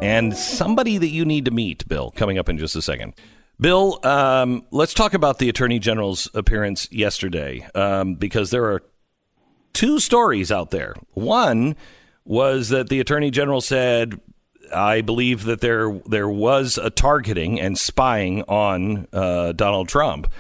and 0.03 0.37
somebody 0.37 0.99
that 0.99 1.09
you 1.09 1.25
need 1.25 1.47
to 1.47 1.51
meet, 1.51 1.89
Bill, 1.89 2.11
coming 2.11 2.39
up 2.39 2.49
in 2.51 2.59
just 2.59 2.77
a 2.77 2.83
second. 2.83 3.15
Bill, 3.61 4.01
um, 4.03 4.65
let's 4.71 4.95
talk 4.95 5.15
about 5.15 5.39
the 5.39 5.49
Attorney 5.49 5.79
General's 5.79 6.29
appearance 6.35 6.89
yesterday 6.91 7.67
um, 7.75 8.17
because 8.17 8.51
there 8.51 8.65
are 8.65 8.83
two 9.73 10.01
stories 10.01 10.51
out 10.51 10.71
there. 10.71 10.95
One 11.13 11.77
was 12.25 12.71
that 12.71 12.89
the 12.89 13.01
Attorney 13.01 13.31
General 13.31 13.61
said 13.61 14.21
I 14.75 15.01
believe 15.01 15.45
that 15.45 15.61
there 15.61 16.01
there 16.07 16.29
was 16.29 16.79
a 16.79 16.91
targeting 16.91 17.61
and 17.61 17.79
spying 17.79 18.43
on 18.43 19.09
uh, 19.13 19.53
Donald 19.53 19.89
Trump, 19.89 20.31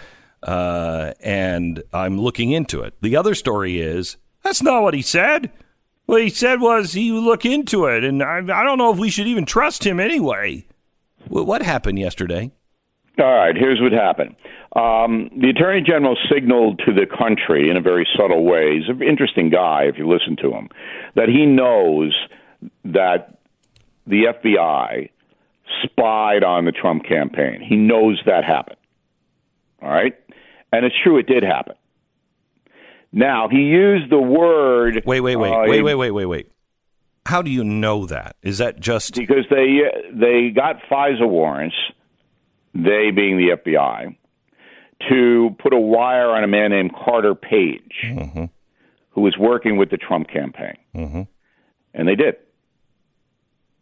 uh, 0.42 1.12
and 1.20 1.82
I'm 1.92 2.20
looking 2.20 2.52
into 2.52 2.80
it. 2.82 2.94
The 3.00 3.16
other 3.16 3.34
story 3.34 3.80
is 3.80 4.16
that's 4.42 4.62
not 4.62 4.82
what 4.82 4.94
he 4.94 5.02
said. 5.02 5.50
What 6.06 6.22
he 6.22 6.30
said 6.30 6.60
was 6.60 6.92
he 6.92 7.10
would 7.12 7.24
look 7.24 7.44
into 7.46 7.86
it, 7.86 8.04
and 8.04 8.22
I, 8.22 8.38
I 8.38 8.64
don't 8.64 8.78
know 8.78 8.92
if 8.92 8.98
we 8.98 9.10
should 9.10 9.26
even 9.26 9.46
trust 9.46 9.84
him 9.84 9.98
anyway. 9.98 10.66
What 11.28 11.62
happened 11.62 11.98
yesterday? 11.98 12.52
All 13.18 13.32
right, 13.32 13.56
here's 13.56 13.80
what 13.80 13.92
happened. 13.92 14.34
Um, 14.74 15.30
the 15.40 15.50
Attorney 15.50 15.82
General 15.82 16.16
signaled 16.32 16.80
to 16.84 16.92
the 16.92 17.06
country 17.06 17.70
in 17.70 17.76
a 17.76 17.80
very 17.80 18.06
subtle 18.16 18.44
way. 18.44 18.78
He's 18.78 18.88
an 18.88 19.02
interesting 19.02 19.50
guy 19.50 19.84
if 19.84 19.98
you 19.98 20.08
listen 20.08 20.36
to 20.42 20.50
him, 20.50 20.68
that 21.14 21.28
he 21.28 21.46
knows 21.46 22.12
that 22.84 23.38
the 24.06 24.24
FBI 24.34 25.10
spied 25.84 26.42
on 26.42 26.64
the 26.64 26.72
Trump 26.72 27.04
campaign. 27.04 27.60
He 27.60 27.76
knows 27.76 28.20
that 28.26 28.44
happened. 28.44 28.78
All 29.80 29.90
right? 29.90 30.14
And 30.72 30.84
it's 30.84 30.96
true, 31.02 31.18
it 31.18 31.26
did 31.26 31.44
happen. 31.44 31.76
Now, 33.12 33.48
he 33.48 33.58
used 33.58 34.10
the 34.10 34.18
word. 34.18 35.04
Wait, 35.06 35.20
wait, 35.20 35.36
wait, 35.36 35.52
uh, 35.52 35.68
wait, 35.68 35.82
wait, 35.82 35.94
wait, 35.94 36.10
wait, 36.10 36.26
wait. 36.26 36.50
How 37.26 37.42
do 37.42 37.50
you 37.50 37.62
know 37.62 38.06
that? 38.06 38.36
Is 38.42 38.58
that 38.58 38.80
just. 38.80 39.14
Because 39.14 39.46
they, 39.48 39.82
they 40.12 40.50
got 40.50 40.80
FISA 40.90 41.26
warrants, 41.26 41.76
they 42.74 43.10
being 43.10 43.36
the 43.36 43.56
FBI, 43.56 44.16
to 45.08 45.56
put 45.58 45.72
a 45.72 45.78
wire 45.78 46.30
on 46.30 46.44
a 46.44 46.48
man 46.48 46.70
named 46.70 46.92
Carter 46.94 47.34
Page, 47.34 47.94
mm-hmm. 48.04 48.44
who 49.10 49.20
was 49.20 49.36
working 49.38 49.76
with 49.76 49.90
the 49.90 49.96
Trump 49.96 50.28
campaign. 50.28 50.76
Mm-hmm. 50.94 51.22
And 51.94 52.08
they 52.08 52.14
did. 52.14 52.36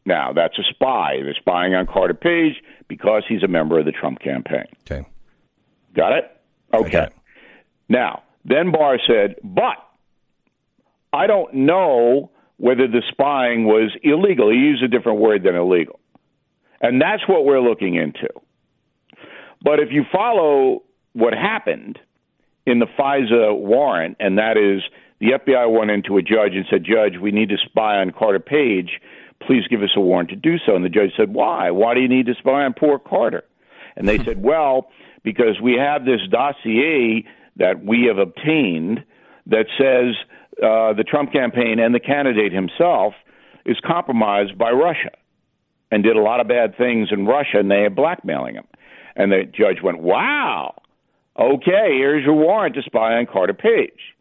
Now, 0.05 0.33
that's 0.33 0.59
a 0.59 0.63
spy. 0.71 1.19
They're 1.23 1.35
spying 1.35 1.75
on 1.75 1.87
Carter 1.87 2.15
Page 2.15 2.63
because 2.89 3.23
he's 3.29 3.43
a 3.43 3.49
member 3.49 3.79
of 3.79 3.85
the 3.85 3.93
Trump 3.93 4.21
campaign. 4.21 4.67
Okay. 4.85 5.07
Got 5.95 6.13
it? 6.13 6.41
Okay. 6.75 7.09
Now, 7.89 8.23
then 8.45 8.73
Barr 8.73 8.99
said, 9.07 9.37
but 9.45 9.77
I 11.13 11.27
don't 11.27 11.55
know 11.55 12.31
whether 12.57 12.89
the 12.89 13.03
spying 13.11 13.65
was 13.65 13.93
illegal. 14.03 14.51
He 14.51 14.57
used 14.57 14.83
a 14.83 14.89
different 14.89 15.21
word 15.21 15.45
than 15.45 15.55
illegal. 15.55 16.01
And 16.81 17.01
that's 17.01 17.23
what 17.29 17.45
we're 17.45 17.61
looking 17.61 17.95
into. 17.95 18.29
But 19.63 19.81
if 19.81 19.91
you 19.91 20.05
follow 20.11 20.83
what 21.13 21.35
happened 21.35 21.99
in 22.67 22.79
the 22.79 22.87
FISA 22.99 23.57
warrant, 23.59 24.17
and 24.21 24.39
that 24.39 24.57
is 24.57 24.83
the 25.21 25.33
FBI 25.39 25.71
went 25.71 25.91
into 25.91 26.17
a 26.17 26.23
judge 26.23 26.55
and 26.55 26.65
said, 26.71 26.85
Judge, 26.85 27.21
we 27.21 27.31
need 27.31 27.49
to 27.51 27.57
spy 27.65 27.99
on 27.99 28.11
Carter 28.11 28.41
Page 28.41 29.01
please 29.47 29.67
give 29.69 29.83
us 29.83 29.91
a 29.97 30.01
warrant 30.01 30.31
to 30.31 30.37
do 30.37 30.57
so. 30.65 30.75
And 30.75 30.85
the 30.85 30.89
judge 30.89 31.11
said, 31.17 31.33
why? 31.33 31.71
Why 31.71 31.95
do 31.95 32.01
you 32.01 32.09
need 32.09 32.27
to 32.27 32.35
spy 32.35 32.65
on 32.65 32.75
poor 32.75 32.99
Carter? 32.99 33.45
And 33.97 34.09
they 34.09 34.19
said, 34.19 34.43
well, 34.43 34.89
because 35.23 35.61
we 35.63 35.75
have 35.75 36.05
this 36.05 36.21
dossier 36.31 37.25
that 37.57 37.85
we 37.85 38.05
have 38.09 38.19
obtained 38.19 39.05
that 39.47 39.67
says 39.79 40.15
uh, 40.63 40.95
the 40.95 41.05
Trump 41.07 41.33
campaign 41.33 41.79
and 41.79 41.95
the 41.95 42.01
candidate 42.01 42.53
himself 42.53 43.15
is 43.67 43.77
compromised 43.85 44.57
by 44.57 44.71
Russia 44.71 45.11
and 45.91 46.03
did 46.03 46.17
a 46.17 46.23
lot 46.23 46.41
of 46.41 46.49
bad 46.49 46.77
things 46.77 47.09
in 47.13 47.27
Russia, 47.27 47.59
and 47.59 47.71
they 47.71 47.85
are 47.85 47.91
blackmailing 47.91 48.55
him. 48.55 48.65
And 49.17 49.31
the 49.31 49.45
judge 49.45 49.83
went, 49.83 50.01
wow, 50.01 50.81
okay, 51.39 51.97
here's 51.97 52.25
your 52.25 52.35
warrant 52.35 52.75
to 52.77 52.83
spy 52.83 53.15
on 53.15 53.27
Carter 53.27 53.55
Page. 53.55 54.15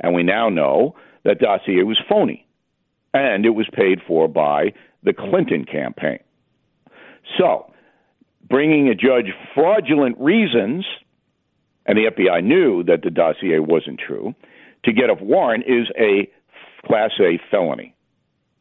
And 0.00 0.14
we 0.14 0.22
now 0.22 0.48
know 0.48 0.94
that 1.24 1.40
dossier 1.40 1.82
was 1.82 2.00
phony 2.08 2.46
and 3.14 3.44
it 3.44 3.50
was 3.50 3.66
paid 3.72 4.00
for 4.06 4.28
by 4.28 4.72
the 5.02 5.12
Clinton 5.12 5.64
campaign. 5.64 6.18
So, 7.38 7.72
bringing 8.48 8.88
a 8.88 8.94
judge 8.94 9.32
fraudulent 9.54 10.18
reasons, 10.18 10.84
and 11.86 11.96
the 11.96 12.10
FBI 12.10 12.44
knew 12.44 12.82
that 12.84 13.02
the 13.02 13.10
dossier 13.10 13.58
wasn't 13.58 14.00
true, 14.04 14.34
to 14.84 14.92
get 14.92 15.10
a 15.10 15.14
warrant 15.14 15.64
is 15.66 15.88
a 15.98 16.30
Class 16.86 17.10
A 17.20 17.40
felony. 17.50 17.94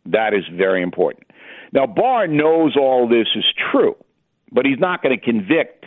That 0.06 0.34
is 0.34 0.44
very 0.52 0.82
important. 0.82 1.28
Now, 1.74 1.86
Barr 1.86 2.28
knows 2.28 2.76
all 2.76 3.08
this 3.08 3.28
is 3.36 3.46
true, 3.72 3.96
but 4.52 4.66
he's 4.66 4.80
not 4.80 5.02
going 5.02 5.18
to 5.18 5.24
convict 5.24 5.86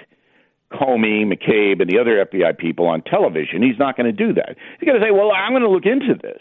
Comey, 0.72 1.24
McCabe, 1.26 1.80
and 1.80 1.90
the 1.90 1.98
other 1.98 2.24
FBI 2.24 2.56
people 2.56 2.86
on 2.86 3.02
television. 3.02 3.62
He's 3.62 3.78
not 3.78 3.96
going 3.96 4.06
to 4.06 4.12
do 4.12 4.32
that. 4.34 4.56
He's 4.78 4.86
going 4.86 5.00
to 5.00 5.04
say, 5.04 5.10
well, 5.10 5.32
I'm 5.32 5.52
going 5.52 5.62
to 5.62 5.70
look 5.70 5.86
into 5.86 6.14
this. 6.14 6.40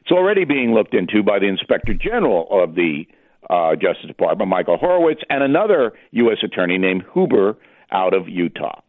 It's 0.00 0.10
already 0.10 0.44
being 0.44 0.74
looked 0.74 0.94
into 0.94 1.22
by 1.22 1.38
the 1.38 1.46
Inspector 1.46 1.94
General 1.94 2.48
of 2.50 2.74
the 2.74 3.04
uh, 3.48 3.76
Justice 3.76 4.06
Department, 4.06 4.50
Michael 4.50 4.76
Horowitz, 4.76 5.20
and 5.30 5.42
another 5.44 5.92
U.S. 6.10 6.38
attorney 6.42 6.78
named 6.78 7.04
Huber 7.14 7.56
out 7.92 8.14
of 8.14 8.28
Utah. 8.28 8.80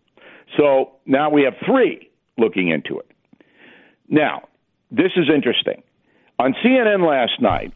So 0.57 0.93
now 1.05 1.29
we 1.29 1.43
have 1.43 1.53
three 1.65 2.09
looking 2.37 2.69
into 2.69 2.99
it. 2.99 3.11
Now, 4.09 4.47
this 4.91 5.11
is 5.15 5.29
interesting. 5.33 5.83
On 6.39 6.55
CNN 6.65 7.07
last 7.07 7.41
night, 7.41 7.73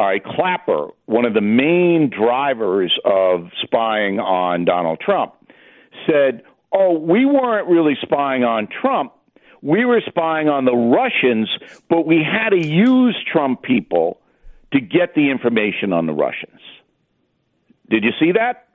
uh, 0.00 0.18
Clapper, 0.24 0.88
one 1.04 1.26
of 1.26 1.34
the 1.34 1.42
main 1.42 2.10
drivers 2.10 2.92
of 3.04 3.50
spying 3.62 4.18
on 4.18 4.64
Donald 4.64 5.00
Trump, 5.00 5.34
said, 6.06 6.42
Oh, 6.72 6.98
we 6.98 7.26
weren't 7.26 7.68
really 7.68 7.98
spying 8.02 8.44
on 8.44 8.68
Trump 8.80 9.12
we 9.62 9.84
were 9.84 10.00
spying 10.06 10.48
on 10.48 10.64
the 10.64 10.74
Russians, 10.74 11.48
but 11.88 12.06
we 12.06 12.22
had 12.24 12.50
to 12.50 12.66
use 12.66 13.16
Trump 13.30 13.62
people 13.62 14.20
to 14.72 14.80
get 14.80 15.14
the 15.14 15.30
information 15.30 15.92
on 15.92 16.06
the 16.06 16.12
Russians. 16.12 16.60
Did 17.88 18.04
you 18.04 18.12
see 18.18 18.32
that? 18.32 18.68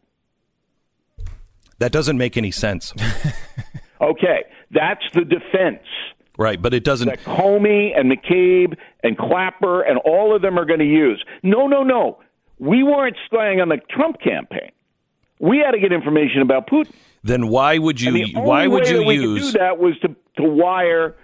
That 1.79 1.91
doesn't 1.91 2.17
make 2.17 2.37
any 2.37 2.51
sense. 2.51 2.93
okay, 4.01 4.43
that's 4.71 5.03
the 5.13 5.25
defense. 5.25 5.85
Right, 6.37 6.61
but 6.61 6.73
it 6.73 6.83
doesn't. 6.83 7.07
That 7.07 7.23
Comey 7.23 7.97
and 7.97 8.11
McCabe 8.11 8.77
and 9.03 9.17
Clapper 9.17 9.81
and 9.81 9.97
all 9.99 10.35
of 10.35 10.41
them 10.41 10.59
are 10.59 10.65
going 10.65 10.79
to 10.79 10.85
use. 10.85 11.23
No, 11.43 11.67
no, 11.67 11.83
no. 11.83 12.19
We 12.59 12.83
weren't 12.83 13.17
spying 13.25 13.61
on 13.61 13.69
the 13.69 13.77
Trump 13.89 14.19
campaign. 14.21 14.71
We 15.39 15.59
had 15.59 15.71
to 15.71 15.79
get 15.79 15.91
information 15.91 16.41
about 16.41 16.67
Putin. 16.67 16.93
Then 17.23 17.47
why 17.47 17.77
would 17.77 17.99
you? 17.99 18.27
why 18.33 18.67
would 18.67 18.87
you 18.87 19.09
use? 19.11 19.53
do 19.53 19.59
that 19.59 19.77
was 19.77 19.97
to 19.99 20.15
to 20.37 20.43
wire 20.43 21.15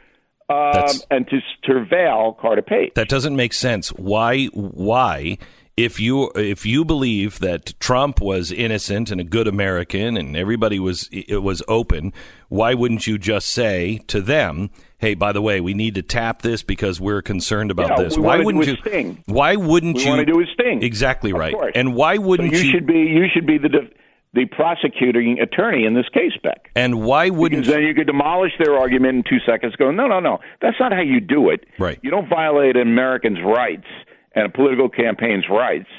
um, 0.49 0.89
and 1.09 1.27
to 1.29 1.39
surveil 1.67 2.37
Carter 2.37 2.61
Page. 2.61 2.93
That 2.95 3.07
doesn't 3.07 3.35
make 3.35 3.53
sense. 3.53 3.89
Why? 3.89 4.45
Why? 4.47 5.37
If 5.77 5.99
you 5.99 6.31
if 6.35 6.65
you 6.65 6.83
believe 6.83 7.39
that 7.39 7.79
Trump 7.79 8.19
was 8.19 8.51
innocent 8.51 9.09
and 9.09 9.21
a 9.21 9.23
good 9.23 9.47
American 9.47 10.17
and 10.17 10.35
everybody 10.35 10.79
was 10.79 11.07
it 11.11 11.41
was 11.41 11.63
open, 11.67 12.13
why 12.49 12.73
wouldn't 12.73 13.07
you 13.07 13.17
just 13.17 13.47
say 13.47 13.99
to 14.07 14.21
them, 14.21 14.69
"Hey, 15.01 15.15
by 15.15 15.33
the 15.33 15.41
way, 15.41 15.59
we 15.59 15.73
need 15.73 15.95
to 15.95 16.01
tap 16.01 16.41
this 16.41 16.63
because 16.63 17.01
we're 17.01 17.21
concerned 17.21 17.71
about 17.71 17.97
yeah, 17.97 18.03
this." 18.03 18.17
Why 18.17 18.39
wouldn't 18.39 18.65
you? 18.65 18.77
Sting. 18.77 19.21
Why 19.25 19.57
wouldn't 19.57 19.97
we 19.97 20.03
you? 20.03 20.09
want 20.09 20.19
to 20.19 20.25
do 20.25 20.39
a 20.39 20.45
sting. 20.53 20.81
Exactly 20.81 21.33
right. 21.33 21.53
And 21.75 21.93
why 21.93 22.17
wouldn't 22.17 22.53
so 22.53 22.57
you, 22.57 22.63
you? 22.63 22.71
should 22.71 22.87
be 22.87 22.99
you 22.99 23.25
should 23.33 23.45
be 23.45 23.57
the 23.57 23.89
the 24.33 24.45
prosecuting 24.45 25.39
attorney 25.39 25.85
in 25.85 25.93
this 25.93 26.07
case, 26.13 26.31
Beck. 26.41 26.71
And 26.75 27.01
why 27.03 27.29
wouldn't 27.29 27.63
because 27.63 27.73
then 27.73 27.83
you 27.83 27.93
could 27.93 28.07
demolish 28.07 28.53
their 28.59 28.77
argument 28.77 29.17
in 29.17 29.23
two 29.23 29.43
seconds? 29.45 29.75
Go, 29.75 29.91
no, 29.91 30.07
no, 30.07 30.19
no, 30.19 30.39
that's 30.61 30.77
not 30.79 30.93
how 30.93 31.01
you 31.01 31.19
do 31.19 31.49
it. 31.49 31.65
Right. 31.77 31.99
You 32.01 32.11
don't 32.11 32.29
violate 32.29 32.77
an 32.77 32.83
American's 32.83 33.39
rights 33.43 33.87
and 34.33 34.45
a 34.45 34.49
political 34.49 34.87
campaign's 34.87 35.45
rights. 35.49 35.89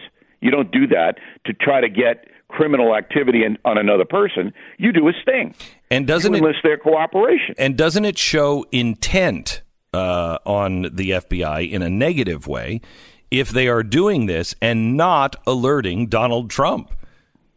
You 0.41 0.51
don't 0.51 0.71
do 0.73 0.87
that 0.89 1.19
to 1.47 1.53
try 1.53 1.81
to 1.81 1.89
get 1.89 2.27
criminal 2.49 2.95
activity 2.95 3.45
in, 3.45 3.59
on 3.65 3.79
another 3.79 4.05
person. 4.05 4.53
You 4.79 4.93
do 4.93 5.09
a 5.09 5.13
sting. 5.23 5.55
And 5.93 6.07
doesn't 6.07 6.35
enlist 6.35 6.59
it, 6.65 6.69
their 6.69 6.79
cooperation? 6.79 7.55
And 7.59 7.77
doesn't 7.77 8.05
it 8.05 8.19
show 8.19 8.65
intent 8.73 9.63
uh, 9.93 10.39
on 10.47 10.83
the 10.83 11.11
FBI 11.11 11.71
in 11.71 11.83
a 11.83 11.91
negative 11.91 12.47
way 12.47 12.81
if 13.31 13.51
they 13.51 13.69
are 13.69 13.83
doing 13.83 14.27
this 14.27 14.55
and 14.61 14.97
not 14.97 15.37
alerting 15.47 16.07
Donald 16.07 16.51
Trump? 16.51 16.93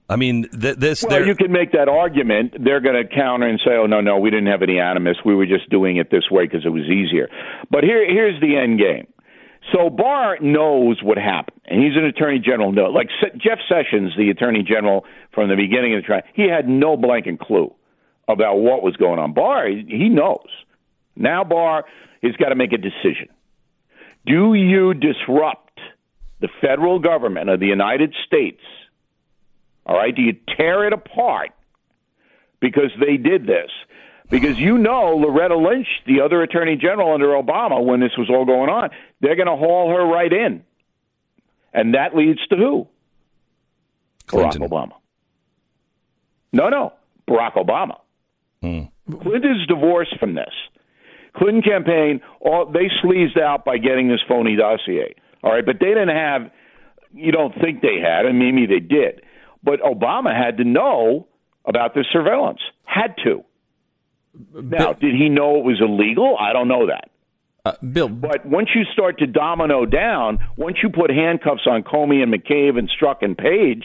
I 0.07 0.17
mean, 0.17 0.47
th- 0.49 0.77
this. 0.77 1.03
Well, 1.03 1.25
you 1.25 1.35
can 1.35 1.51
make 1.51 1.71
that 1.71 1.89
argument. 1.89 2.55
They're 2.63 2.81
going 2.81 2.95
to 2.95 3.07
counter 3.07 3.47
and 3.47 3.59
say, 3.65 3.71
"Oh 3.71 3.87
no, 3.87 4.01
no, 4.01 4.19
we 4.19 4.29
didn't 4.29 4.47
have 4.47 4.61
any 4.61 4.79
animus. 4.79 5.17
We 5.25 5.33
were 5.33 5.47
just 5.47 5.69
doing 5.69 5.97
it 5.97 6.11
this 6.11 6.29
way 6.29 6.45
because 6.45 6.65
it 6.65 6.69
was 6.69 6.83
easier." 6.83 7.27
But 7.71 7.83
here, 7.83 8.05
here's 8.05 8.39
the 8.39 8.55
end 8.55 8.79
game. 8.79 9.07
So 9.73 9.89
Barr 9.89 10.37
knows 10.41 11.01
what 11.01 11.17
happened, 11.17 11.59
and 11.65 11.81
he's 11.81 11.97
an 11.97 12.05
attorney 12.05 12.37
general. 12.37 12.71
No, 12.71 12.83
like 12.83 13.09
Jeff 13.37 13.57
Sessions, 13.67 14.13
the 14.15 14.29
attorney 14.29 14.61
general 14.61 15.05
from 15.33 15.49
the 15.49 15.55
beginning 15.55 15.95
of 15.95 16.03
the 16.03 16.05
trial, 16.05 16.21
he 16.35 16.47
had 16.47 16.69
no 16.69 16.95
blanking 16.95 17.39
clue 17.39 17.73
about 18.27 18.55
what 18.55 18.83
was 18.83 18.95
going 18.95 19.19
on. 19.19 19.33
Barr, 19.33 19.67
he 19.67 20.09
knows. 20.09 20.47
Now 21.15 21.43
Barr 21.43 21.85
has 22.23 22.35
got 22.37 22.49
to 22.49 22.55
make 22.55 22.73
a 22.73 22.77
decision. 22.77 23.29
Do 24.25 24.53
you 24.53 24.93
disrupt 24.93 25.79
the 26.39 26.49
federal 26.61 26.99
government 26.99 27.49
of 27.49 27.59
the 27.59 27.67
United 27.67 28.13
States? 28.25 28.61
All 29.85 29.95
right, 29.95 30.15
do 30.15 30.21
you 30.21 30.35
tear 30.57 30.87
it 30.87 30.93
apart 30.93 31.51
because 32.59 32.91
they 32.99 33.17
did 33.17 33.45
this? 33.45 33.69
Because 34.29 34.57
you 34.57 34.79
know 34.79 35.15
Loretta 35.15 35.55
Lynch, 35.55 35.87
the 36.07 36.21
other 36.21 36.41
attorney 36.41 36.75
general 36.75 37.13
under 37.13 37.27
Obama, 37.27 37.83
when 37.83 37.99
this 37.99 38.17
was 38.17 38.27
all 38.29 38.45
going 38.45 38.69
on, 38.71 38.89
they're 39.21 39.35
going 39.35 39.47
to 39.47 39.55
haul 39.55 39.91
her 39.95 40.03
right 40.03 40.33
in. 40.33 40.63
And 41.71 41.93
that 41.93 42.15
leads 42.15 42.39
to 42.47 42.55
who? 42.55 42.87
Clinton. 44.25 44.63
Barack 44.63 44.69
Obama. 44.69 44.93
No, 46.51 46.69
no, 46.69 46.93
Barack 47.29 47.53
Obama. 47.53 47.99
Hmm. 48.65 49.17
Clinton's 49.21 49.67
divorced 49.67 50.17
from 50.19 50.33
this. 50.33 50.53
Clinton 51.37 51.61
campaign, 51.61 52.21
all, 52.39 52.65
they 52.65 52.89
sleazed 53.01 53.37
out 53.37 53.65
by 53.65 53.77
getting 53.77 54.07
this 54.07 54.21
phony 54.27 54.55
dossier. 54.55 55.13
All 55.43 55.51
right, 55.51 55.65
but 55.65 55.77
they 55.79 55.87
didn't 55.87 56.15
have. 56.15 56.49
You 57.13 57.31
don't 57.31 57.53
think 57.61 57.81
they 57.81 57.99
had, 58.01 58.25
and 58.25 58.39
maybe 58.39 58.65
they 58.65 58.79
did, 58.79 59.21
but 59.63 59.79
Obama 59.81 60.35
had 60.35 60.57
to 60.57 60.63
know 60.63 61.27
about 61.65 61.93
this 61.93 62.05
surveillance. 62.11 62.59
Had 62.83 63.15
to. 63.23 63.43
Now, 64.53 64.93
did 64.93 65.15
he 65.15 65.29
know 65.29 65.57
it 65.57 65.63
was 65.63 65.79
illegal? 65.79 66.35
I 66.37 66.51
don't 66.51 66.67
know 66.67 66.87
that. 66.87 67.09
Uh, 67.63 67.73
Bill, 67.85 68.09
but 68.09 68.45
once 68.45 68.69
you 68.75 68.83
start 68.91 69.19
to 69.19 69.27
domino 69.27 69.85
down, 69.85 70.39
once 70.57 70.77
you 70.83 70.89
put 70.89 71.09
handcuffs 71.09 71.65
on 71.67 71.83
Comey 71.83 72.21
and 72.21 72.33
McCabe 72.33 72.77
and 72.77 72.89
Strzok 72.89 73.17
and 73.21 73.37
Page, 73.37 73.83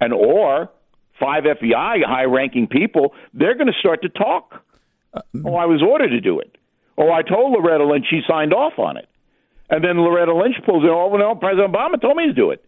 and 0.00 0.12
or 0.12 0.70
five 1.18 1.44
FBI 1.44 2.04
high-ranking 2.04 2.68
people, 2.68 3.14
they're 3.32 3.54
going 3.54 3.66
to 3.66 3.78
start 3.78 4.02
to 4.02 4.08
talk. 4.08 4.62
Oh, 5.44 5.54
I 5.54 5.66
was 5.66 5.82
ordered 5.82 6.10
to 6.10 6.20
do 6.20 6.40
it. 6.40 6.56
Oh, 6.98 7.10
I 7.10 7.22
told 7.22 7.52
Loretta 7.52 7.84
Lynch 7.84 8.06
she 8.08 8.22
signed 8.28 8.52
off 8.52 8.78
on 8.78 8.96
it, 8.96 9.08
and 9.70 9.82
then 9.82 9.98
Loretta 9.98 10.34
Lynch 10.34 10.56
pulls 10.64 10.84
it. 10.84 10.90
Oh 10.90 11.16
no, 11.16 11.34
President 11.34 11.72
Obama 11.72 12.00
told 12.00 12.16
me 12.16 12.26
to 12.26 12.32
do 12.32 12.50
it. 12.50 12.64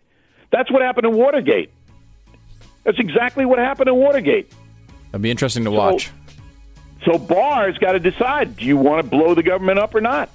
That's 0.51 0.71
what 0.71 0.83
happened 0.83 1.07
in 1.07 1.15
Watergate. 1.15 1.71
That's 2.85 2.99
exactly 2.99 3.45
what 3.45 3.59
happened 3.59 3.89
in 3.89 3.97
Watergate. 3.97 4.53
It'd 5.11 5.23
be 5.23 5.31
interesting 5.31 5.65
to 5.65 5.71
watch. 5.71 6.11
So 7.05 7.19
Barr's 7.19 7.79
got 7.79 7.93
to 7.93 8.01
decide: 8.01 8.57
do 8.57 8.65
you 8.65 8.77
want 8.77 9.03
to 9.03 9.11
blow 9.11 9.35
the 9.35 9.43
government 9.43 9.79
up 9.79 9.95
or 9.95 10.01
not? 10.01 10.31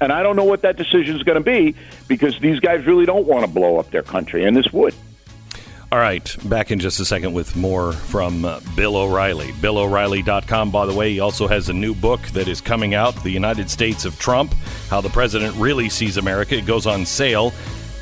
And 0.00 0.12
I 0.12 0.22
don't 0.22 0.36
know 0.36 0.44
what 0.44 0.62
that 0.62 0.76
decision 0.76 1.16
is 1.16 1.22
going 1.22 1.42
to 1.42 1.44
be 1.44 1.74
because 2.06 2.38
these 2.38 2.60
guys 2.60 2.84
really 2.86 3.06
don't 3.06 3.26
want 3.26 3.46
to 3.46 3.50
blow 3.50 3.78
up 3.78 3.90
their 3.90 4.02
country, 4.02 4.44
and 4.44 4.56
this 4.56 4.72
would. 4.72 4.94
All 5.92 6.00
right, 6.00 6.36
back 6.44 6.72
in 6.72 6.80
just 6.80 6.98
a 6.98 7.04
second 7.04 7.32
with 7.32 7.54
more 7.54 7.92
from 7.92 8.44
uh, 8.44 8.60
Bill 8.74 8.96
O'Reilly. 8.96 9.52
BillO'Reilly.com, 9.52 10.72
by 10.72 10.84
the 10.84 10.92
way, 10.92 11.12
he 11.12 11.20
also 11.20 11.46
has 11.46 11.68
a 11.68 11.72
new 11.72 11.94
book 11.94 12.20
that 12.28 12.48
is 12.48 12.60
coming 12.60 12.94
out 12.94 13.14
The 13.22 13.30
United 13.30 13.70
States 13.70 14.04
of 14.04 14.18
Trump 14.18 14.52
How 14.90 15.00
the 15.00 15.10
President 15.10 15.54
Really 15.54 15.88
Sees 15.88 16.16
America. 16.16 16.56
It 16.56 16.66
goes 16.66 16.88
on 16.88 17.06
sale 17.06 17.52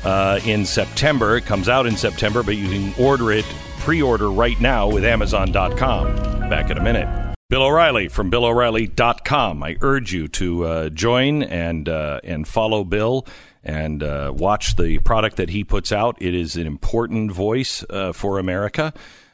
uh, 0.03 0.39
in 0.45 0.65
September. 0.65 1.37
It 1.37 1.45
comes 1.45 1.69
out 1.69 1.85
in 1.85 1.95
September, 1.95 2.41
but 2.41 2.57
you 2.57 2.67
can 2.69 3.03
order 3.03 3.31
it, 3.31 3.45
pre 3.79 4.01
order 4.01 4.31
right 4.31 4.59
now 4.59 4.87
with 4.87 5.05
Amazon.com. 5.05 6.49
Back 6.49 6.71
in 6.71 6.79
a 6.79 6.83
minute. 6.83 7.35
Bill 7.49 7.61
O'Reilly 7.61 8.07
from 8.07 8.31
BillO'Reilly.com. 8.31 9.61
I 9.61 9.77
urge 9.81 10.11
you 10.11 10.27
to 10.29 10.65
uh, 10.65 10.89
join 10.89 11.43
and 11.43 11.87
uh, 11.87 12.19
and 12.23 12.47
follow 12.47 12.83
Bill 12.83 13.27
and 13.65 14.03
uh, 14.03 14.31
watch 14.35 14.75
the 14.75 14.99
product 14.99 15.37
that 15.37 15.49
he 15.49 15.63
puts 15.63 15.91
out. 15.91 16.15
It 16.21 16.33
is 16.33 16.55
an 16.55 16.67
important 16.67 17.31
voice 17.31 17.83
uh, 17.89 18.13
for 18.13 18.39
America. 18.39 18.93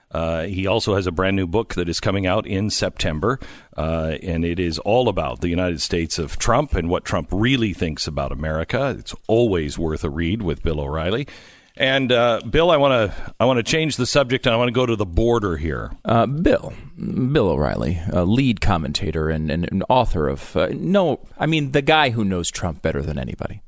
Uh, 0.09 0.43
he 0.43 0.67
also 0.67 0.95
has 0.95 1.07
a 1.07 1.11
brand 1.11 1.35
new 1.35 1.47
book 1.47 1.75
that 1.75 1.87
is 1.87 1.99
coming 1.99 2.25
out 2.25 2.45
in 2.45 2.69
September, 2.69 3.39
uh, 3.77 4.17
and 4.21 4.43
it 4.43 4.59
is 4.59 4.77
all 4.79 5.07
about 5.07 5.41
the 5.41 5.47
United 5.47 5.81
States 5.81 6.19
of 6.19 6.37
Trump 6.37 6.73
and 6.73 6.89
what 6.89 7.05
Trump 7.05 7.29
really 7.31 7.73
thinks 7.73 8.07
about 8.07 8.31
America. 8.31 8.95
It's 8.97 9.15
always 9.27 9.77
worth 9.77 10.03
a 10.03 10.09
read 10.09 10.41
with 10.41 10.63
Bill 10.63 10.81
O'Reilly. 10.81 11.27
And 11.77 12.11
uh, 12.11 12.41
Bill, 12.49 12.69
I 12.69 12.77
want 12.77 13.11
to 13.11 13.33
I 13.39 13.45
want 13.45 13.57
to 13.57 13.63
change 13.63 13.95
the 13.95 14.05
subject, 14.05 14.45
and 14.45 14.53
I 14.53 14.57
want 14.57 14.67
to 14.67 14.73
go 14.73 14.85
to 14.85 14.97
the 14.97 15.05
border 15.05 15.55
here. 15.55 15.93
Uh, 16.03 16.25
Bill, 16.25 16.73
Bill 16.97 17.47
O'Reilly, 17.47 18.01
a 18.11 18.25
lead 18.25 18.59
commentator 18.59 19.29
and, 19.29 19.49
and 19.49 19.71
an 19.71 19.83
author 19.87 20.27
of 20.27 20.55
uh, 20.57 20.67
no, 20.73 21.25
I 21.39 21.45
mean 21.45 21.71
the 21.71 21.81
guy 21.81 22.09
who 22.09 22.25
knows 22.25 22.51
Trump 22.51 22.81
better 22.81 23.01
than 23.01 23.17
anybody. 23.17 23.61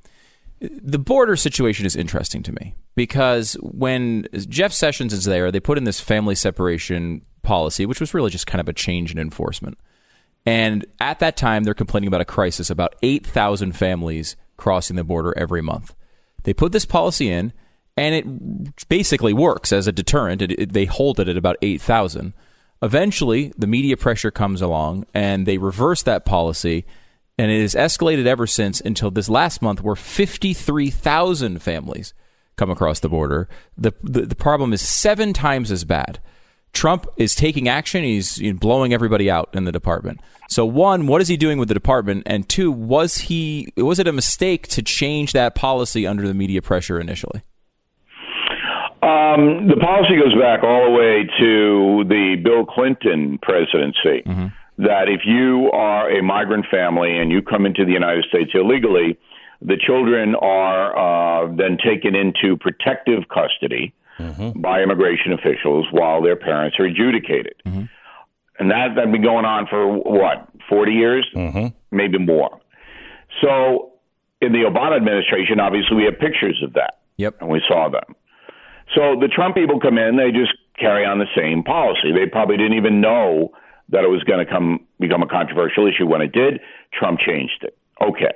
The 0.63 0.99
border 0.99 1.35
situation 1.35 1.85
is 1.85 1.95
interesting 1.95 2.41
to 2.43 2.53
me 2.53 2.75
because 2.95 3.55
when 3.61 4.27
Jeff 4.47 4.71
Sessions 4.71 5.11
is 5.11 5.25
there, 5.25 5.51
they 5.51 5.59
put 5.59 5.77
in 5.77 5.83
this 5.83 5.99
family 5.99 6.35
separation 6.35 7.21
policy, 7.41 7.85
which 7.85 7.99
was 7.99 8.13
really 8.13 8.31
just 8.31 8.47
kind 8.47 8.61
of 8.61 8.69
a 8.69 8.73
change 8.73 9.11
in 9.11 9.19
enforcement. 9.19 9.77
And 10.45 10.85
at 10.99 11.19
that 11.19 11.35
time, 11.37 11.63
they're 11.63 11.73
complaining 11.73 12.07
about 12.07 12.21
a 12.21 12.25
crisis, 12.25 12.69
about 12.69 12.95
8,000 13.03 13.73
families 13.73 14.35
crossing 14.55 14.95
the 14.95 15.03
border 15.03 15.33
every 15.37 15.61
month. 15.61 15.93
They 16.43 16.53
put 16.53 16.71
this 16.71 16.85
policy 16.85 17.29
in 17.29 17.53
and 17.95 18.15
it 18.15 18.87
basically 18.87 19.33
works 19.33 19.71
as 19.71 19.87
a 19.87 19.91
deterrent. 19.91 20.41
It, 20.41 20.51
it, 20.59 20.73
they 20.73 20.85
hold 20.85 21.19
it 21.19 21.27
at 21.27 21.37
about 21.37 21.57
8,000. 21.61 22.33
Eventually, 22.81 23.53
the 23.57 23.67
media 23.67 23.95
pressure 23.95 24.31
comes 24.31 24.61
along 24.61 25.05
and 25.13 25.45
they 25.45 25.57
reverse 25.57 26.03
that 26.03 26.25
policy, 26.25 26.85
and 27.37 27.51
it 27.51 27.61
has 27.61 27.75
escalated 27.75 28.25
ever 28.25 28.45
since 28.47 28.81
until 28.81 29.11
this 29.11 29.29
last 29.29 29.61
month, 29.61 29.81
where 29.81 29.95
53,000 29.95 31.61
families 31.61 32.13
come 32.55 32.69
across 32.69 32.99
the 32.99 33.09
border. 33.09 33.49
The, 33.77 33.93
the, 34.01 34.21
the 34.21 34.35
problem 34.35 34.73
is 34.73 34.81
seven 34.81 35.33
times 35.33 35.71
as 35.71 35.83
bad. 35.83 36.19
Trump 36.73 37.07
is 37.17 37.35
taking 37.35 37.67
action. 37.67 38.03
He's 38.03 38.41
blowing 38.53 38.93
everybody 38.93 39.29
out 39.29 39.49
in 39.53 39.65
the 39.65 39.71
department. 39.71 40.21
So 40.49 40.65
one, 40.65 41.07
what 41.07 41.21
is 41.21 41.27
he 41.27 41.37
doing 41.37 41.59
with 41.59 41.67
the 41.67 41.73
department? 41.73 42.23
And 42.25 42.49
two, 42.49 42.71
was 42.71 43.17
he 43.17 43.71
was 43.77 43.99
it 43.99 44.07
a 44.07 44.11
mistake 44.11 44.67
to 44.69 44.81
change 44.81 45.33
that 45.33 45.55
policy 45.55 46.07
under 46.07 46.27
the 46.27 46.33
media 46.33 46.61
pressure 46.61 46.99
initially? 46.99 47.43
Um, 49.03 49.67
the 49.67 49.75
policy 49.75 50.15
goes 50.15 50.33
back 50.39 50.63
all 50.63 50.85
the 50.85 50.91
way 50.91 51.27
to 51.39 52.03
the 52.07 52.41
Bill 52.43 52.65
Clinton 52.65 53.37
presidency. 53.41 54.23
Mm-hmm. 54.25 54.47
That 54.77 55.07
if 55.07 55.21
you 55.25 55.69
are 55.71 56.09
a 56.09 56.23
migrant 56.23 56.65
family 56.71 57.17
and 57.17 57.31
you 57.31 57.41
come 57.41 57.65
into 57.65 57.85
the 57.85 57.91
United 57.91 58.25
States 58.25 58.51
illegally, 58.53 59.19
the 59.61 59.77
children 59.77 60.35
are 60.35 61.45
uh, 61.45 61.55
then 61.55 61.77
taken 61.77 62.15
into 62.15 62.57
protective 62.57 63.23
custody 63.29 63.93
mm-hmm. 64.19 64.59
by 64.59 64.81
immigration 64.81 65.31
officials 65.33 65.85
while 65.91 66.21
their 66.21 66.35
parents 66.35 66.77
are 66.79 66.85
adjudicated. 66.85 67.53
Mm-hmm. 67.65 67.83
And 68.59 68.71
that, 68.71 68.89
that's 68.95 69.11
been 69.11 69.23
going 69.23 69.45
on 69.45 69.67
for 69.67 69.87
what, 69.87 70.47
40 70.69 70.91
years? 70.91 71.27
Mm-hmm. 71.35 71.67
Maybe 71.95 72.17
more. 72.17 72.59
So 73.41 73.93
in 74.41 74.51
the 74.51 74.69
Obama 74.69 74.97
administration, 74.97 75.59
obviously, 75.59 75.97
we 75.97 76.03
have 76.05 76.19
pictures 76.19 76.61
of 76.63 76.73
that. 76.73 76.99
Yep. 77.17 77.41
And 77.41 77.49
we 77.49 77.61
saw 77.67 77.89
them. 77.89 78.15
So 78.95 79.15
the 79.19 79.27
Trump 79.27 79.55
people 79.55 79.79
come 79.79 79.97
in, 79.97 80.17
they 80.17 80.31
just 80.31 80.53
carry 80.77 81.05
on 81.05 81.19
the 81.19 81.27
same 81.35 81.63
policy. 81.63 82.11
They 82.13 82.29
probably 82.29 82.57
didn't 82.57 82.77
even 82.77 83.01
know 83.01 83.51
that 83.89 84.03
it 84.03 84.09
was 84.09 84.23
going 84.23 84.45
to 84.45 84.51
come 84.51 84.85
become 84.99 85.21
a 85.21 85.27
controversial 85.27 85.87
issue. 85.87 86.05
When 86.05 86.21
it 86.21 86.31
did, 86.31 86.59
Trump 86.97 87.19
changed 87.19 87.63
it. 87.63 87.77
Okay. 88.01 88.33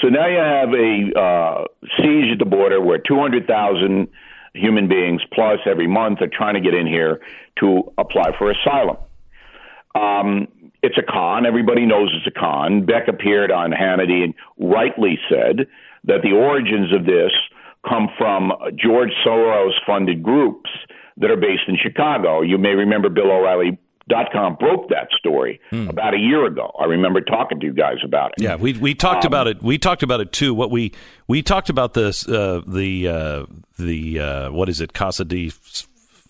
So 0.00 0.08
now 0.08 0.26
you 0.26 0.38
have 0.38 0.72
a 0.72 1.20
uh, 1.20 1.64
siege 1.96 2.32
at 2.32 2.38
the 2.38 2.46
border 2.46 2.80
where 2.80 2.98
200,000 2.98 4.08
human 4.54 4.88
beings 4.88 5.22
plus 5.32 5.58
every 5.66 5.86
month 5.86 6.22
are 6.22 6.30
trying 6.32 6.54
to 6.54 6.60
get 6.60 6.74
in 6.74 6.86
here 6.86 7.20
to 7.60 7.92
apply 7.98 8.36
for 8.38 8.50
asylum. 8.50 8.96
Um, 9.94 10.48
it's 10.82 10.96
a 10.96 11.02
con. 11.02 11.44
Everybody 11.44 11.84
knows 11.84 12.10
it's 12.14 12.34
a 12.34 12.38
con. 12.38 12.86
Beck 12.86 13.08
appeared 13.08 13.50
on 13.50 13.72
Hannity 13.72 14.24
and 14.24 14.34
rightly 14.58 15.18
said 15.28 15.66
that 16.04 16.22
the 16.22 16.32
origins 16.32 16.94
of 16.94 17.04
this– 17.04 17.32
come 17.88 18.08
from 18.18 18.52
George 18.76 19.10
Soros 19.24 19.72
funded 19.86 20.22
groups 20.22 20.70
that 21.16 21.30
are 21.30 21.36
based 21.36 21.62
in 21.68 21.76
Chicago. 21.82 22.42
You 22.42 22.58
may 22.58 22.74
remember 22.74 23.08
Bill 23.08 23.30
O'Reilly 23.30 23.78
dot 24.10 24.26
com 24.32 24.56
broke 24.56 24.90
that 24.90 25.08
story 25.18 25.60
hmm. 25.70 25.88
about 25.88 26.12
a 26.12 26.18
year 26.18 26.44
ago. 26.44 26.70
I 26.78 26.84
remember 26.84 27.22
talking 27.22 27.60
to 27.60 27.66
you 27.66 27.72
guys 27.72 27.96
about 28.04 28.32
it. 28.36 28.42
Yeah, 28.42 28.56
we 28.56 28.74
we 28.74 28.94
talked 28.94 29.24
um, 29.24 29.30
about 29.30 29.46
it. 29.46 29.62
We 29.62 29.78
talked 29.78 30.02
about 30.02 30.20
it 30.20 30.32
too. 30.32 30.52
What 30.52 30.70
we 30.70 30.92
we 31.26 31.42
talked 31.42 31.70
about 31.70 31.94
this 31.94 32.28
uh, 32.28 32.60
the 32.66 33.08
uh, 33.08 33.46
the 33.78 34.20
uh, 34.20 34.50
what 34.52 34.68
is 34.68 34.82
it 34.82 34.92
Casa 34.92 35.24
de 35.24 35.50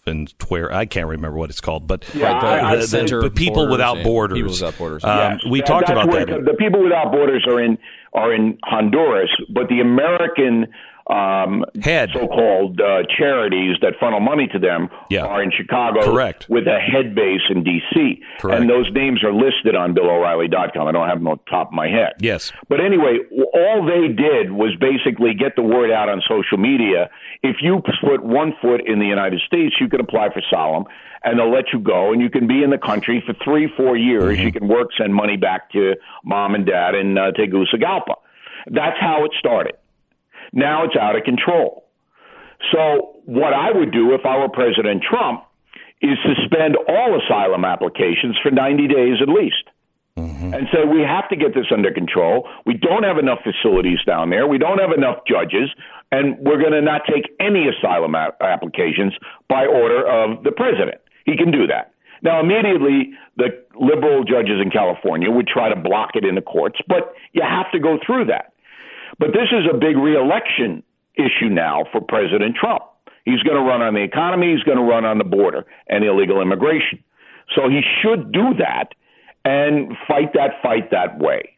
and 0.06 0.32
where 0.48 0.72
I 0.72 0.86
can't 0.86 1.06
remember 1.06 1.36
what 1.36 1.50
it's 1.50 1.60
called, 1.60 1.86
but 1.86 2.04
yeah, 2.14 2.74
the, 2.74 2.86
the, 2.86 3.04
the, 3.04 3.20
the 3.22 3.30
people 3.30 3.68
without 3.68 4.02
borders. 4.02 4.36
People 4.36 4.52
without 4.52 4.78
borders. 4.78 5.04
Um, 5.04 5.18
yes. 5.18 5.40
We 5.48 5.60
that, 5.60 5.66
talked 5.66 5.90
about 5.90 6.10
that. 6.10 6.26
The 6.26 6.56
people 6.58 6.82
without 6.82 7.12
borders 7.12 7.44
are 7.48 7.62
in 7.62 7.78
are 8.12 8.34
in 8.34 8.58
Honduras, 8.64 9.30
but 9.48 9.68
the 9.68 9.80
American 9.80 10.66
um, 11.10 11.64
Head. 11.82 12.10
so-called 12.12 12.80
uh, 12.80 13.02
charities 13.18 13.76
that 13.82 13.94
funnel 13.98 14.20
money 14.20 14.46
to 14.52 14.58
them 14.58 14.88
Yeah. 15.10 15.24
are 15.26 15.42
in 15.42 15.50
Chicago 15.50 16.02
Correct. 16.02 16.46
with 16.48 16.66
a 16.66 16.78
head 16.78 17.14
base 17.14 17.40
in 17.50 17.64
D.C. 17.64 18.22
Correct. 18.38 18.60
And 18.60 18.70
those 18.70 18.90
names 18.92 19.22
are 19.24 19.32
listed 19.32 19.74
on 19.74 19.94
BillO'Reilly.com. 19.94 20.86
I 20.86 20.92
don't 20.92 21.08
have 21.08 21.18
them 21.18 21.28
on 21.28 21.38
top 21.50 21.68
of 21.68 21.72
my 21.72 21.88
head. 21.88 22.12
Yes. 22.20 22.52
But 22.68 22.80
anyway, 22.80 23.18
all 23.54 23.84
they 23.84 24.08
did 24.12 24.52
was 24.52 24.74
basically 24.80 25.34
get 25.34 25.56
the 25.56 25.62
word 25.62 25.90
out 25.90 26.08
on 26.08 26.22
social 26.28 26.58
media. 26.58 27.10
If 27.42 27.56
you 27.60 27.82
put 28.02 28.22
one 28.24 28.54
foot 28.62 28.80
in 28.86 28.98
the 29.00 29.06
United 29.06 29.40
States, 29.46 29.74
you 29.80 29.88
can 29.88 30.00
apply 30.00 30.28
for 30.32 30.40
asylum, 30.40 30.84
and 31.24 31.38
they'll 31.38 31.52
let 31.52 31.72
you 31.72 31.80
go, 31.80 32.12
and 32.12 32.22
you 32.22 32.30
can 32.30 32.46
be 32.46 32.62
in 32.62 32.70
the 32.70 32.78
country 32.78 33.22
for 33.26 33.34
three, 33.44 33.68
four 33.76 33.96
years. 33.96 34.38
You 34.38 34.52
can 34.52 34.68
work, 34.68 34.88
send 34.96 35.14
money 35.14 35.36
back 35.36 35.70
to 35.72 35.94
mom 36.24 36.54
and 36.54 36.64
dad 36.64 36.94
in 36.94 37.18
uh, 37.18 37.32
Tegucigalpa. 37.32 38.14
That's 38.66 38.96
how 39.00 39.24
it 39.24 39.32
started. 39.38 39.74
Now 40.52 40.84
it's 40.84 40.96
out 40.96 41.16
of 41.16 41.24
control. 41.24 41.84
So, 42.72 43.16
what 43.24 43.54
I 43.54 43.70
would 43.72 43.92
do 43.92 44.12
if 44.14 44.26
I 44.26 44.38
were 44.38 44.48
President 44.48 45.02
Trump 45.02 45.44
is 46.02 46.18
suspend 46.24 46.76
all 46.88 47.18
asylum 47.20 47.64
applications 47.64 48.36
for 48.42 48.50
90 48.50 48.88
days 48.88 49.16
at 49.22 49.28
least 49.28 49.64
mm-hmm. 50.20 50.54
and 50.54 50.68
say 50.72 50.84
we 50.84 51.02
have 51.02 51.28
to 51.28 51.36
get 51.36 51.54
this 51.54 51.66
under 51.72 51.92
control. 51.92 52.48
We 52.66 52.74
don't 52.74 53.02
have 53.02 53.18
enough 53.18 53.40
facilities 53.42 53.98
down 54.06 54.30
there. 54.30 54.46
We 54.46 54.58
don't 54.58 54.78
have 54.78 54.92
enough 54.92 55.18
judges, 55.26 55.70
and 56.12 56.38
we're 56.38 56.58
going 56.58 56.72
to 56.72 56.82
not 56.82 57.02
take 57.06 57.30
any 57.38 57.66
asylum 57.68 58.14
a- 58.14 58.34
applications 58.40 59.14
by 59.48 59.66
order 59.66 60.06
of 60.06 60.42
the 60.44 60.52
president. 60.52 61.00
He 61.24 61.36
can 61.36 61.50
do 61.50 61.66
that. 61.66 61.92
Now, 62.22 62.40
immediately, 62.40 63.12
the 63.36 63.48
liberal 63.78 64.24
judges 64.24 64.60
in 64.62 64.70
California 64.70 65.30
would 65.30 65.46
try 65.46 65.72
to 65.72 65.76
block 65.76 66.10
it 66.14 66.24
in 66.24 66.34
the 66.34 66.42
courts, 66.42 66.78
but 66.86 67.14
you 67.32 67.42
have 67.42 67.70
to 67.72 67.78
go 67.78 67.98
through 68.04 68.26
that. 68.26 68.52
But 69.18 69.28
this 69.28 69.48
is 69.52 69.66
a 69.72 69.76
big 69.76 69.96
reelection 69.96 70.82
issue 71.14 71.48
now 71.48 71.84
for 71.92 72.00
President 72.00 72.56
Trump. 72.56 72.82
He's 73.24 73.42
going 73.42 73.56
to 73.56 73.62
run 73.62 73.82
on 73.82 73.94
the 73.94 74.02
economy, 74.02 74.54
he's 74.54 74.62
going 74.62 74.78
to 74.78 74.84
run 74.84 75.04
on 75.04 75.18
the 75.18 75.24
border 75.24 75.66
and 75.88 76.04
illegal 76.04 76.40
immigration. 76.40 77.02
So 77.54 77.68
he 77.68 77.80
should 78.00 78.32
do 78.32 78.54
that 78.58 78.94
and 79.44 79.92
fight 80.06 80.32
that 80.34 80.62
fight 80.62 80.90
that 80.90 81.18
way. 81.18 81.56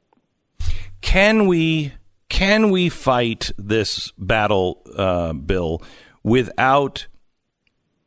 Can 1.00 1.46
we 1.46 1.92
can 2.28 2.70
we 2.70 2.88
fight 2.88 3.50
this 3.58 4.10
battle, 4.16 4.82
uh, 4.96 5.34
Bill, 5.34 5.82
without 6.22 7.06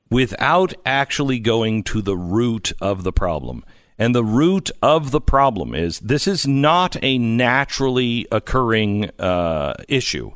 without 0.10 0.74
actually 0.86 1.40
going 1.40 1.84
to 1.84 2.02
the 2.02 2.18
root 2.18 2.72
of 2.82 3.04
the 3.04 3.14
problem? 3.14 3.64
And 3.98 4.14
the 4.14 4.24
root 4.24 4.72
of 4.82 5.12
the 5.12 5.22
problem 5.22 5.74
is 5.74 6.00
this 6.00 6.28
is 6.28 6.46
not 6.46 6.98
a 7.02 7.18
naturally 7.18 8.28
occurring 8.32 9.10
uh, 9.20 9.74
issue. 9.88 10.32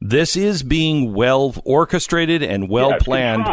This 0.00 0.36
is 0.36 0.62
being 0.62 1.12
well 1.12 1.54
orchestrated 1.64 2.42
and 2.42 2.68
well 2.68 2.90
Yeah, 2.90 2.98
planned. 3.00 3.48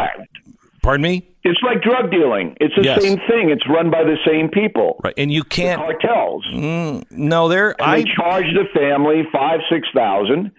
Pardon 0.84 1.02
me? 1.02 1.28
It's 1.43 1.60
like 1.63 1.82
drug 1.82 2.12
dealing. 2.12 2.56
It's 2.62 2.76
the 2.76 2.84
Yes. 2.84 3.02
same 3.02 3.17
thing. 3.28 3.50
It's 3.50 3.67
run 3.67 3.89
by 3.89 4.04
the 4.04 4.17
same 4.26 4.48
people. 4.50 5.00
Right. 5.04 5.13
And 5.17 5.32
you 5.32 5.43
can't. 5.43 5.82
Cartels. 5.82 6.46
No, 7.10 7.48
there. 7.50 7.72
And 7.72 7.82
I 7.82 8.02
they 8.02 8.04
charge 8.15 8.46
the 8.54 8.65
family 8.78 9.24
five, 9.32 9.60
six 9.72 9.88
thousand. 9.96 10.52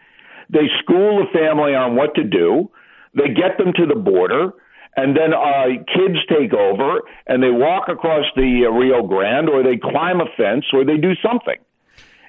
They 0.50 0.66
school 0.82 1.18
the 1.24 1.38
family 1.38 1.74
on 1.74 1.94
what 1.94 2.14
to 2.16 2.24
do. 2.24 2.70
They 3.14 3.28
get 3.28 3.58
them 3.58 3.72
to 3.74 3.86
the 3.86 3.94
border, 3.94 4.52
and 4.96 5.16
then 5.16 5.32
uh, 5.34 5.66
kids 5.94 6.18
take 6.28 6.52
over 6.52 7.00
and 7.26 7.42
they 7.42 7.50
walk 7.50 7.88
across 7.88 8.24
the 8.36 8.66
uh, 8.66 8.70
Rio 8.70 9.06
Grande, 9.06 9.48
or 9.48 9.62
they 9.62 9.76
climb 9.76 10.20
a 10.20 10.26
fence, 10.36 10.64
or 10.72 10.84
they 10.84 10.96
do 10.96 11.12
something. 11.22 11.56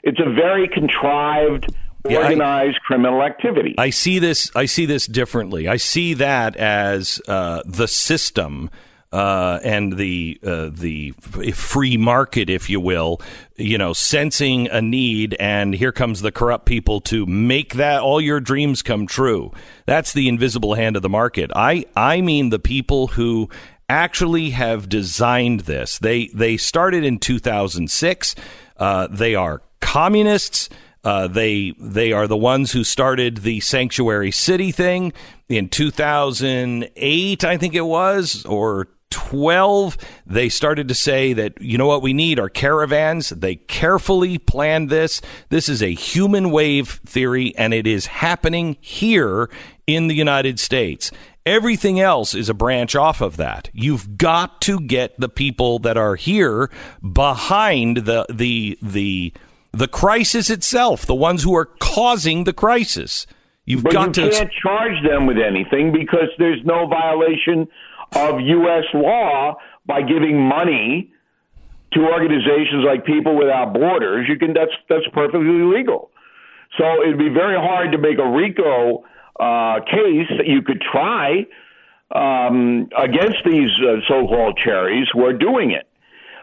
It's 0.04 0.20
a 0.20 0.30
very 0.34 0.68
contrived, 0.68 1.74
Yeah, 2.08 2.20
I- 2.20 2.24
organized 2.24 2.80
criminal 2.82 3.22
activity. 3.24 3.76
I 3.78 3.90
see 3.90 4.20
this. 4.20 4.52
I 4.56 4.66
see 4.66 4.86
this 4.86 5.08
differently. 5.08 5.68
I 5.68 5.78
see 5.78 6.14
that 6.16 6.56
as 6.56 7.22
uh, 7.28 7.62
the 7.66 7.88
system 7.88 8.70
uh, 9.12 9.60
and 9.64 9.98
the 9.98 10.40
uh, 10.44 10.70
the 10.72 11.12
free 11.54 11.98
market, 11.98 12.50
if 12.50 12.70
you 12.70 12.80
will. 12.80 13.22
You 13.56 13.78
know, 13.78 13.94
sensing 13.94 14.68
a 14.68 14.82
need, 14.82 15.36
and 15.40 15.74
here 15.74 15.92
comes 15.92 16.22
the 16.22 16.32
corrupt 16.32 16.66
people 16.66 17.02
to 17.02 17.26
make 17.26 17.74
that 17.76 18.02
all 18.02 18.22
your 18.22 18.40
dreams 18.40 18.82
come 18.82 19.08
true. 19.08 19.52
That's 19.86 20.14
the 20.14 20.28
invisible 20.30 20.76
hand 20.76 20.96
of 20.96 21.02
the 21.02 21.10
market. 21.10 21.52
I 21.56 21.86
I 21.96 22.22
mean 22.22 22.50
the 22.50 22.60
people 22.60 23.08
who 23.08 23.50
actually 23.90 24.52
have 24.52 24.88
designed 24.88 25.62
this. 25.62 25.98
They 25.98 26.28
they 26.28 26.58
started 26.58 27.04
in 27.04 27.20
2006. 27.20 28.36
Uh, 28.78 29.08
they 29.08 29.36
are 29.36 29.62
communists. 29.82 30.70
Uh, 31.04 31.28
they 31.28 31.74
they 31.80 32.12
are 32.12 32.28
the 32.28 32.38
ones 32.38 32.74
who 32.74 32.84
started 32.84 33.38
the 33.38 33.60
sanctuary 33.62 34.32
city 34.32 34.72
thing 34.72 35.14
in 35.50 35.68
2008, 35.68 37.44
I 37.44 37.58
think 37.58 37.74
it 37.74 37.82
was, 37.82 38.46
or 38.46 38.88
12. 39.10 39.98
They 40.26 40.50
started 40.50 40.88
to 40.88 40.96
say 40.96 41.34
that 41.34 41.60
you 41.62 41.78
know 41.78 41.88
what 41.88 42.02
we 42.02 42.14
need 42.14 42.40
are 42.40 42.50
caravans. 42.50 43.30
They 43.30 43.56
carefully 43.56 44.38
planned 44.38 44.90
this. 44.90 45.22
This 45.50 45.70
is 45.70 45.82
a 45.82 45.94
human 45.94 46.52
wave 46.52 47.00
theory, 47.06 47.56
and 47.58 47.74
it 47.74 47.88
is 47.88 48.08
happening 48.08 48.78
here 48.82 49.50
in 49.88 50.08
the 50.08 50.16
United 50.16 50.60
States. 50.60 51.12
Everything 51.46 52.00
else 52.00 52.36
is 52.36 52.50
a 52.50 52.54
branch 52.54 52.96
off 52.96 53.22
of 53.22 53.38
that. 53.38 53.70
You've 53.74 54.18
got 54.18 54.62
to 54.62 54.80
get 54.80 55.20
the 55.20 55.30
people 55.30 55.80
that 55.80 55.98
are 55.98 56.16
here 56.16 56.70
behind 57.02 57.98
the 57.98 58.26
the 58.30 58.78
the 58.82 59.34
the 59.72 59.88
crisis 59.88 60.50
itself, 60.50 61.06
the 61.06 61.16
ones 61.16 61.44
who 61.44 61.56
are 61.56 61.66
causing 61.66 62.44
the 62.44 62.54
crisis. 62.54 63.26
You've 63.66 63.84
But 63.84 63.94
got 63.94 64.18
you 64.18 64.30
to 64.30 64.32
can't 64.32 64.52
charge 64.52 65.04
them 65.08 65.28
with 65.28 65.38
anything 65.38 65.92
because 65.92 66.30
there's 66.38 66.64
no 66.66 66.88
violation 66.88 67.68
of 68.14 68.40
U.S. 68.40 68.86
law 68.94 69.56
by 69.86 70.02
giving 70.02 70.40
money 70.42 71.12
to 71.94 72.02
organizations 72.02 72.86
like 72.86 73.06
People 73.06 73.38
Without 73.38 73.74
Borders. 73.74 74.28
You 74.30 74.38
can 74.38 74.54
that's 74.54 74.72
that's 74.88 75.08
perfectly 75.14 75.64
legal. 75.64 76.12
So 76.78 77.04
it'd 77.04 77.18
be 77.18 77.30
very 77.30 77.58
hard 77.58 77.92
to 77.94 77.98
make 77.98 78.20
a 78.20 78.30
RICO 78.30 79.04
uh, 79.40 79.80
case 79.86 80.30
that 80.38 80.46
you 80.46 80.62
could 80.62 80.82
try 80.82 81.46
um, 82.14 82.90
against 82.98 83.44
these 83.46 83.72
uh, 83.82 83.98
so-called 84.08 84.60
cherries 84.64 85.08
who 85.14 85.26
are 85.26 85.34
doing 85.34 85.72
it. 85.72 85.88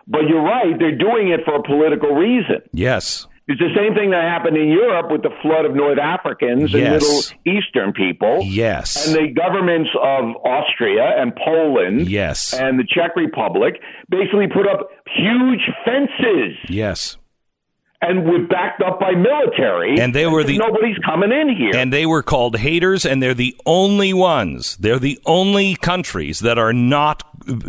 But 0.08 0.22
you're 0.28 0.42
right; 0.42 0.74
they're 0.78 0.96
doing 0.96 1.28
it 1.28 1.40
for 1.44 1.56
a 1.56 1.62
political 1.62 2.14
reason. 2.14 2.62
yes, 2.72 3.26
It's 3.48 3.60
the 3.60 3.70
same 3.76 3.94
thing 3.94 4.10
that 4.10 4.22
happened 4.22 4.56
in 4.56 4.68
Europe 4.68 5.10
with 5.10 5.22
the 5.22 5.30
flood 5.40 5.64
of 5.66 5.74
North 5.76 5.98
Africans 6.00 6.74
and 6.74 6.82
Yes. 6.82 7.32
Middle 7.44 7.58
Eastern 7.58 7.92
people. 7.92 8.40
yes, 8.42 9.06
And 9.06 9.14
the 9.14 9.32
governments 9.32 9.90
of 10.02 10.34
Austria 10.44 11.14
and 11.16 11.32
Poland 11.36 12.08
yes, 12.08 12.52
and 12.52 12.76
the 12.78 12.84
Czech 12.84 13.14
Republic 13.14 13.74
basically 14.10 14.48
put 14.48 14.66
up 14.66 14.88
huge 15.14 15.70
fences 15.84 16.56
yes. 16.68 17.18
and 18.02 18.24
were 18.26 18.40
backed 18.48 18.82
up 18.82 18.98
by 18.98 19.12
military. 19.12 19.98
And 20.00 20.12
they 20.12 20.26
were 20.26 20.42
the- 20.42 20.58
nobody's 20.58 20.98
coming 20.98 21.30
in 21.30 21.48
here. 21.48 21.70
And 21.74 21.92
they 21.92 22.04
were 22.04 22.22
called 22.24 22.56
haters, 22.58 23.06
and 23.06 23.22
they're 23.22 23.32
the 23.32 23.54
only 23.64 24.12
ones. 24.12 24.76
They're 24.78 24.98
the 24.98 25.18
only 25.24 25.76
countries 25.76 26.40
that 26.40 26.58
are 26.58 26.72
not 26.72 27.25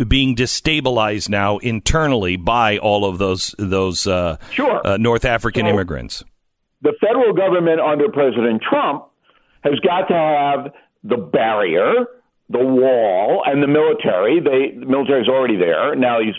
being 0.07 0.35
destabilized 0.35 1.29
now 1.29 1.57
internally 1.59 2.35
by 2.37 2.77
all 2.77 3.05
of 3.05 3.17
those 3.17 3.55
those 3.57 4.07
uh, 4.07 4.37
Sure. 4.51 4.81
uh, 4.85 4.97
North 4.97 5.25
African 5.25 5.65
So- 5.65 5.69
immigrants. 5.69 6.23
the 6.81 6.93
federal 7.01 7.33
government 7.33 7.79
under 7.81 8.09
President 8.09 8.61
Trump 8.61 9.05
has 9.63 9.79
got 9.79 10.07
to 10.07 10.13
have 10.13 10.71
the 11.03 11.17
barrier, 11.17 12.05
the 12.49 12.59
wall, 12.59 13.43
and 13.45 13.61
the 13.63 13.67
military. 13.67 14.39
They, 14.39 14.77
the 14.79 14.85
is 15.21 15.27
already 15.27 15.57
there. 15.57 15.95
Now 15.95 16.19
he's 16.21 16.35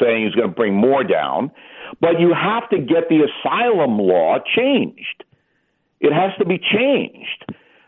saying 0.00 0.26
he's 0.26 0.34
going 0.34 0.48
to 0.48 0.54
bring 0.54 0.74
more 0.74 1.04
down. 1.04 1.50
But 2.00 2.20
you 2.20 2.32
have 2.34 2.68
to 2.70 2.78
get 2.78 3.08
the 3.08 3.20
asylum 3.28 3.98
law 3.98 4.38
changed. 4.56 5.24
It 6.00 6.12
has 6.12 6.32
to 6.38 6.44
be 6.46 6.58
changed 6.58 7.44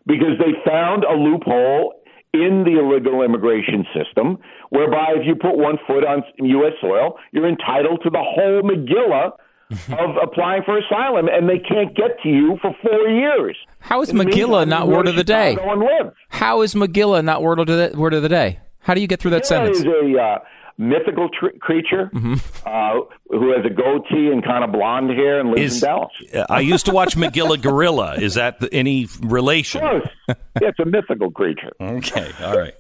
because 0.07 0.39
they 0.39 0.53
found 0.69 1.05
a 1.05 1.13
loophole 1.15 1.95
in 2.35 2.65
the 2.65 2.79
illegal 2.79 3.23
immigration 3.23 3.87
system 3.97 4.39
whereby 4.71 5.15
if 5.17 5.27
you 5.27 5.35
put 5.37 5.57
one 5.57 5.79
foot 5.87 6.05
on 6.05 6.23
U.S. 6.39 6.73
soil, 6.81 7.17
you're 7.33 7.49
entitled 7.49 8.01
to 8.03 8.11
the 8.11 8.19
whole 8.23 8.61
Megillah 8.63 9.33
of 9.99 10.17
applying 10.23 10.63
for 10.65 10.77
asylum, 10.79 11.27
and 11.29 11.49
they 11.49 11.59
can't 11.59 11.97
get 11.97 12.21
to 12.23 12.29
you 12.29 12.59
for 12.61 12.75
four 12.83 13.09
years. 13.09 13.57
How 13.81 14.03
is 14.03 14.13
Megillah 14.13 14.69
not 14.69 14.89
word 14.89 15.09
of 15.09 15.17
the 15.17 15.25
day? 15.25 15.57
How 16.29 16.61
is 16.63 16.75
Megillah 16.75 17.25
not 17.25 17.43
word 17.43 17.59
of 17.61 17.67
the 17.69 17.93
word 17.97 18.13
of 18.15 18.23
the 18.23 18.29
day? 18.29 18.61
How 18.81 18.93
do 18.95 19.01
you 19.01 19.07
get 19.07 19.21
through 19.21 19.31
that 19.33 19.45
That 19.45 19.47
sentence? 19.47 19.79
is 19.79 19.87
a 19.87 20.19
uh, 20.21 20.39
mythical 20.77 21.29
tr- 21.31 21.57
creature 21.61 22.11
Mm-hmm. 22.13 22.35
uh, 22.67 23.01
who 23.39 23.53
has 23.53 23.65
a 23.65 23.71
goatee 23.71 24.31
and 24.31 24.45
kind 24.45 24.63
of 24.63 24.71
blonde 24.71 25.11
hair 25.11 25.41
and 25.41 25.51
lives 25.51 25.77
Is- 25.77 25.83
in 25.83 25.89
Dallas. 25.89 26.13
I 26.49 26.61
used 26.61 26.87
to 26.87 26.93
watch 26.93 27.17
Magilla 27.17 27.61
Gorilla. 27.61 28.15
Is 28.21 28.35
that 28.35 28.61
the, 28.61 28.73
any 28.73 29.09
relation? 29.21 29.81
Close. 29.81 30.07
yeah, 30.29 30.35
it's 30.69 30.79
a 30.79 30.85
mythical 30.85 31.31
creature. 31.31 31.73
Okay, 31.81 32.31
all 32.41 32.57
right. 32.57 32.75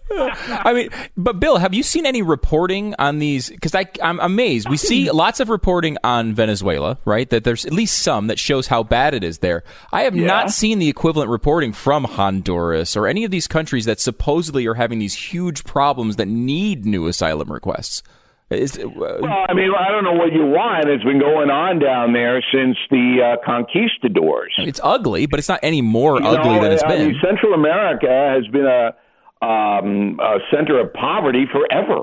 I 0.49 0.73
mean, 0.73 0.90
but 1.17 1.40
Bill, 1.40 1.59
have 1.59 1.75
you 1.75 1.83
seen 1.83 2.07
any 2.07 2.23
reporting 2.23 2.95
on 2.99 3.19
these? 3.19 3.51
Because 3.51 3.75
I'm 4.03 4.21
amazed. 4.21 4.69
We 4.69 4.77
see 4.77 5.11
lots 5.11 5.40
of 5.40 5.49
reporting 5.49 5.99
on 6.05 6.35
Venezuela, 6.35 6.99
right? 7.05 7.29
That 7.29 7.45
there's 7.45 7.64
at 7.64 7.73
least 7.73 7.99
some 8.01 8.29
that 8.29 8.38
shows 8.38 8.69
how 8.69 8.83
bad 8.85 9.14
it 9.14 9.25
is 9.25 9.38
there. 9.38 9.64
I 9.93 10.03
have 10.03 10.14
not 10.14 10.51
seen 10.51 10.79
the 10.79 10.88
equivalent 10.88 11.31
reporting 11.31 11.73
from 11.73 12.05
Honduras 12.05 12.97
or 12.97 13.07
any 13.07 13.25
of 13.25 13.31
these 13.31 13.49
countries 13.49 13.87
that 13.87 14.01
supposedly 14.01 14.67
are 14.67 14.75
having 14.75 15.01
these 15.01 15.14
huge 15.14 15.64
problems 15.64 16.17
that 16.17 16.29
need 16.29 16.87
new 16.87 17.07
asylum 17.07 17.53
requests. 17.53 18.03
Is, 18.59 18.79
uh, 18.79 18.88
Well, 18.88 19.45
I 19.49 19.53
mean, 19.55 19.71
I 19.79 19.90
don't 19.90 20.05
know 20.05 20.12
what 20.12 20.33
you 20.33 20.47
want. 20.47 20.88
It's 20.88 21.05
been 21.05 21.19
going 21.21 21.51
on 21.51 21.79
down 21.79 22.12
there 22.12 22.43
since 22.53 22.77
the 22.90 23.37
uh, 23.38 23.45
conquistadors. 23.45 24.53
it's 24.59 24.81
ugly, 24.83 25.27
but 25.27 25.38
it's 25.38 25.49
not 25.49 25.61
any 25.62 25.83
more 25.83 26.21
You 26.21 26.27
ugly 26.27 26.55
know, 26.57 26.62
than 26.62 26.73
it's 26.73 26.83
I 26.83 26.88
been. 26.88 27.09
mean, 27.09 27.21
Central 27.25 27.55
America 27.55 28.09
has 28.09 28.47
been 28.49 28.67
a, 28.67 28.95
um, 29.45 30.19
a 30.21 30.38
center 30.55 30.81
of 30.81 30.93
poverty 30.93 31.45
forever 31.51 32.03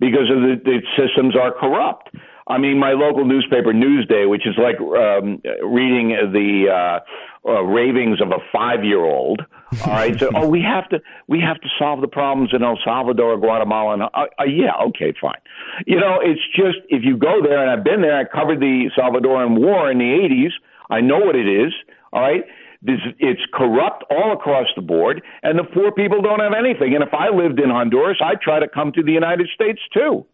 because 0.00 0.28
of 0.30 0.42
the, 0.42 0.60
the 0.64 0.78
systems 0.96 1.36
are 1.36 1.52
corrupt. 1.52 2.10
I 2.46 2.58
mean, 2.58 2.78
my 2.78 2.92
local 2.92 3.24
newspaper, 3.24 3.72
Newsday, 3.72 4.28
which 4.28 4.46
is 4.46 4.54
like 4.58 4.80
um, 4.80 5.40
reading 5.62 6.10
the 6.32 6.66
uh, 6.68 7.48
uh, 7.48 7.62
ravings 7.62 8.20
of 8.20 8.30
a 8.30 8.38
five-year-old. 8.52 9.42
All 9.86 9.92
right, 9.92 10.18
so 10.18 10.30
oh, 10.34 10.48
we 10.48 10.60
have 10.60 10.88
to 10.90 11.00
we 11.28 11.40
have 11.40 11.60
to 11.60 11.68
solve 11.78 12.00
the 12.00 12.08
problems 12.08 12.50
in 12.52 12.62
El 12.62 12.78
Salvador, 12.84 13.38
Guatemala, 13.38 13.94
and 13.94 14.02
uh, 14.02 14.08
uh, 14.14 14.44
yeah, 14.44 14.74
okay, 14.88 15.14
fine. 15.20 15.40
You 15.86 15.98
know, 15.98 16.18
it's 16.20 16.42
just 16.54 16.78
if 16.88 17.04
you 17.04 17.16
go 17.16 17.40
there, 17.42 17.62
and 17.62 17.70
I've 17.70 17.84
been 17.84 18.02
there. 18.02 18.18
I 18.18 18.24
covered 18.24 18.60
the 18.60 18.90
Salvadoran 18.96 19.58
War 19.58 19.90
in 19.90 19.98
the 19.98 20.04
'80s. 20.04 20.50
I 20.90 21.00
know 21.00 21.18
what 21.18 21.36
it 21.36 21.48
is. 21.48 21.72
All 22.12 22.20
right. 22.22 22.44
This, 22.84 22.98
it's 23.20 23.40
corrupt 23.54 24.02
all 24.10 24.32
across 24.32 24.66
the 24.74 24.82
board, 24.82 25.22
and 25.44 25.56
the 25.56 25.62
poor 25.62 25.92
people 25.92 26.20
don't 26.20 26.40
have 26.40 26.52
anything. 26.52 26.96
And 26.96 27.04
if 27.04 27.14
I 27.14 27.28
lived 27.28 27.60
in 27.60 27.70
Honduras, 27.70 28.18
I'd 28.20 28.40
try 28.40 28.58
to 28.58 28.66
come 28.66 28.90
to 28.92 29.04
the 29.04 29.12
United 29.12 29.48
States 29.54 29.78
too. 29.94 30.26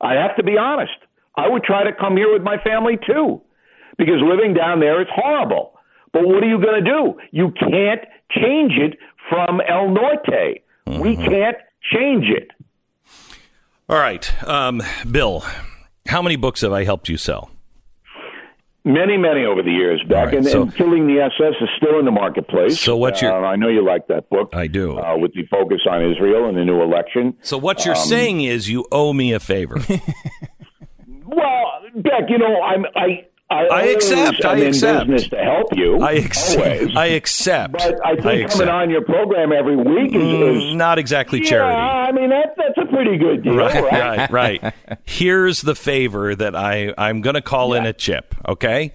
I 0.00 0.14
have 0.14 0.36
to 0.36 0.44
be 0.44 0.56
honest. 0.56 0.92
I 1.36 1.48
would 1.48 1.64
try 1.64 1.84
to 1.84 1.92
come 1.92 2.16
here 2.16 2.32
with 2.32 2.42
my 2.42 2.58
family 2.62 2.98
too, 3.06 3.40
because 3.98 4.20
living 4.22 4.54
down 4.54 4.80
there 4.80 5.00
is 5.00 5.08
horrible. 5.14 5.72
But 6.12 6.26
what 6.26 6.42
are 6.42 6.48
you 6.48 6.60
going 6.60 6.84
to 6.84 6.90
do? 6.90 7.14
You 7.30 7.52
can't 7.52 8.00
change 8.30 8.72
it 8.76 8.98
from 9.30 9.60
El 9.66 9.88
Norte. 9.90 10.62
We 10.86 11.16
can't 11.16 11.56
change 11.92 12.26
it. 12.28 12.50
All 13.88 13.98
right, 13.98 14.44
um, 14.46 14.82
Bill. 15.10 15.44
How 16.08 16.20
many 16.20 16.36
books 16.36 16.60
have 16.62 16.72
I 16.72 16.84
helped 16.84 17.08
you 17.08 17.16
sell? 17.16 17.50
Many, 18.84 19.16
many 19.16 19.44
over 19.44 19.62
the 19.62 19.70
years 19.70 20.02
back, 20.08 20.26
right, 20.26 20.34
and, 20.38 20.46
so- 20.46 20.62
and 20.62 20.74
Killing 20.74 21.06
the 21.06 21.20
SS 21.20 21.54
is 21.60 21.68
still 21.76 22.00
in 22.00 22.04
the 22.04 22.10
marketplace. 22.10 22.80
So 22.80 22.96
what's 22.96 23.22
your- 23.22 23.32
Uh, 23.32 23.46
I 23.48 23.54
know 23.54 23.68
you 23.68 23.84
like 23.84 24.08
that 24.08 24.28
book. 24.28 24.50
I 24.54 24.66
do. 24.66 24.98
Uh, 24.98 25.16
with 25.18 25.32
the 25.34 25.46
focus 25.46 25.82
on 25.88 26.02
Israel 26.10 26.46
and 26.48 26.56
the 26.58 26.64
new 26.64 26.82
election. 26.82 27.34
So 27.42 27.56
what 27.56 27.86
you're 27.86 27.94
saying 27.94 28.40
is 28.42 28.68
you 28.68 28.84
owe 28.90 29.12
me 29.12 29.32
a 29.32 29.38
favor. 29.40 29.76
Well, 31.34 31.80
Beck, 31.96 32.28
you 32.28 32.38
know, 32.38 32.60
I'm 32.62 32.84
I. 32.96 33.26
I, 33.50 33.66
I 33.66 33.82
accept, 33.88 34.46
I 34.46 34.52
am 34.52 34.58
in 34.62 34.66
accept. 34.68 35.06
business 35.10 35.28
to 35.28 35.36
help 35.36 35.66
you. 35.76 36.00
I 36.00 36.12
accept. 36.12 36.96
I 36.96 37.06
accept. 37.08 37.72
But 37.74 38.00
I 38.06 38.14
think 38.14 38.24
I 38.26 38.32
accept. 38.36 38.52
coming 38.60 38.68
on 38.70 38.88
your 38.88 39.02
program 39.02 39.52
every 39.52 39.76
week 39.76 40.14
is, 40.14 40.22
Mm, 40.22 40.70
is 40.70 40.74
not 40.74 40.98
exactly 40.98 41.40
yeah, 41.40 41.50
charity. 41.50 41.76
I 41.78 42.12
mean 42.12 42.30
that 42.30 42.54
that's 42.56 42.78
a 42.78 42.90
pretty 42.90 43.18
good 43.18 43.42
deal, 43.44 43.54
right? 43.54 43.84
right, 43.84 44.30
right. 44.30 44.74
Here's 45.04 45.60
the 45.60 45.74
favor 45.74 46.34
that 46.34 46.56
I 46.56 46.94
I'm 46.96 47.20
going 47.20 47.34
to 47.34 47.42
call 47.42 47.74
in 47.74 47.84
a 47.84 47.92
chip. 47.92 48.34
Okay, 48.48 48.94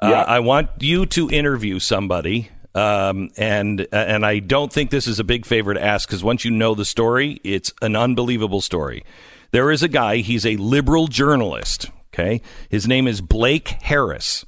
uh, 0.00 0.08
Yeah. 0.10 0.22
I 0.22 0.38
want 0.40 0.68
you 0.78 1.04
to 1.06 1.28
interview 1.30 1.80
somebody, 1.80 2.50
um, 2.76 3.30
and 3.36 3.84
and 3.90 4.24
I 4.24 4.38
don't 4.38 4.72
think 4.72 4.90
this 4.90 5.08
is 5.08 5.18
a 5.18 5.24
big 5.24 5.44
favor 5.44 5.74
to 5.74 5.82
ask 5.84 6.08
because 6.08 6.22
once 6.22 6.44
you 6.44 6.52
know 6.52 6.76
the 6.76 6.84
story, 6.84 7.40
it's 7.42 7.72
an 7.82 7.96
unbelievable 7.96 8.60
story. 8.60 9.02
There 9.50 9.70
is 9.70 9.82
a 9.82 9.88
guy. 9.88 10.16
He's 10.18 10.46
a 10.46 10.56
liberal 10.56 11.06
journalist. 11.06 11.90
Okay, 12.12 12.40
his 12.68 12.88
name 12.88 13.06
is 13.06 13.20
Blake 13.20 13.68
Harris. 13.68 14.44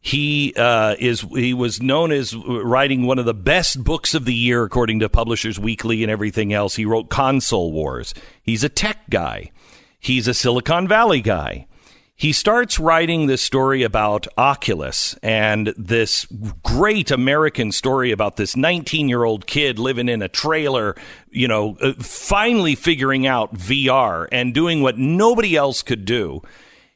He 0.00 0.52
uh, 0.56 0.96
is 0.98 1.20
he 1.20 1.54
was 1.54 1.80
known 1.80 2.10
as 2.10 2.34
writing 2.34 3.06
one 3.06 3.20
of 3.20 3.24
the 3.24 3.34
best 3.34 3.84
books 3.84 4.14
of 4.14 4.24
the 4.24 4.34
year 4.34 4.64
according 4.64 4.98
to 5.00 5.08
Publishers 5.08 5.60
Weekly 5.60 6.02
and 6.02 6.10
everything 6.10 6.52
else. 6.52 6.74
He 6.74 6.84
wrote 6.84 7.08
Console 7.08 7.72
Wars. 7.72 8.12
He's 8.42 8.64
a 8.64 8.68
tech 8.68 9.08
guy. 9.10 9.52
He's 10.00 10.26
a 10.26 10.34
Silicon 10.34 10.88
Valley 10.88 11.20
guy. 11.20 11.66
He 12.14 12.32
starts 12.32 12.78
writing 12.78 13.26
this 13.26 13.42
story 13.42 13.82
about 13.82 14.28
Oculus 14.38 15.16
and 15.22 15.74
this 15.76 16.26
great 16.62 17.10
American 17.10 17.72
story 17.72 18.12
about 18.12 18.36
this 18.36 18.54
19 18.56 19.08
year 19.08 19.24
old 19.24 19.46
kid 19.46 19.78
living 19.78 20.08
in 20.08 20.22
a 20.22 20.28
trailer, 20.28 20.94
you 21.30 21.48
know, 21.48 21.76
uh, 21.80 21.94
finally 21.94 22.74
figuring 22.74 23.26
out 23.26 23.54
VR 23.54 24.28
and 24.30 24.54
doing 24.54 24.82
what 24.82 24.98
nobody 24.98 25.56
else 25.56 25.82
could 25.82 26.04
do. 26.04 26.42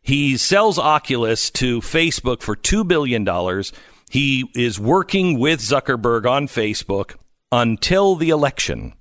He 0.00 0.36
sells 0.36 0.78
Oculus 0.78 1.50
to 1.52 1.80
Facebook 1.80 2.40
for 2.40 2.54
$2 2.54 2.86
billion. 2.86 3.26
He 4.08 4.48
is 4.54 4.78
working 4.78 5.40
with 5.40 5.58
Zuckerberg 5.60 6.30
on 6.30 6.46
Facebook 6.46 7.16
until 7.50 8.14
the 8.14 8.30
election. 8.30 8.94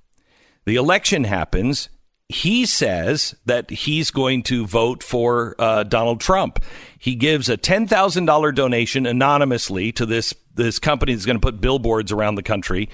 The 0.64 0.74
election 0.74 1.22
happens. 1.22 1.88
He 2.28 2.66
says 2.66 3.36
that 3.46 3.70
he's 3.70 4.10
going 4.10 4.42
to 4.44 4.66
vote 4.66 5.02
for 5.02 5.54
uh, 5.60 5.84
Donald 5.84 6.20
Trump. 6.20 6.64
He 6.98 7.14
gives 7.14 7.48
a 7.48 7.56
$10,000 7.56 8.54
donation 8.54 9.06
anonymously 9.06 9.92
to 9.92 10.04
this, 10.04 10.34
this 10.54 10.80
company 10.80 11.14
that's 11.14 11.26
going 11.26 11.36
to 11.36 11.40
put 11.40 11.60
billboards 11.60 12.10
around 12.10 12.34
the 12.34 12.42
country. 12.42 12.88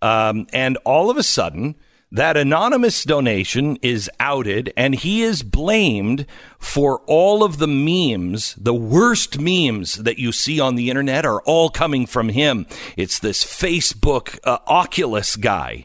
Um, 0.00 0.46
and 0.54 0.78
all 0.84 1.10
of 1.10 1.18
a 1.18 1.22
sudden, 1.22 1.74
that 2.10 2.38
anonymous 2.38 3.04
donation 3.04 3.76
is 3.82 4.10
outed 4.18 4.72
and 4.76 4.94
he 4.94 5.22
is 5.22 5.42
blamed 5.42 6.24
for 6.58 7.00
all 7.06 7.44
of 7.44 7.58
the 7.58 7.66
memes, 7.66 8.54
the 8.54 8.74
worst 8.74 9.38
memes 9.38 9.96
that 9.96 10.18
you 10.18 10.32
see 10.32 10.58
on 10.58 10.76
the 10.76 10.88
internet 10.88 11.26
are 11.26 11.42
all 11.42 11.68
coming 11.68 12.06
from 12.06 12.30
him. 12.30 12.66
It's 12.96 13.18
this 13.18 13.44
Facebook 13.44 14.38
uh, 14.44 14.58
Oculus 14.66 15.36
guy. 15.36 15.84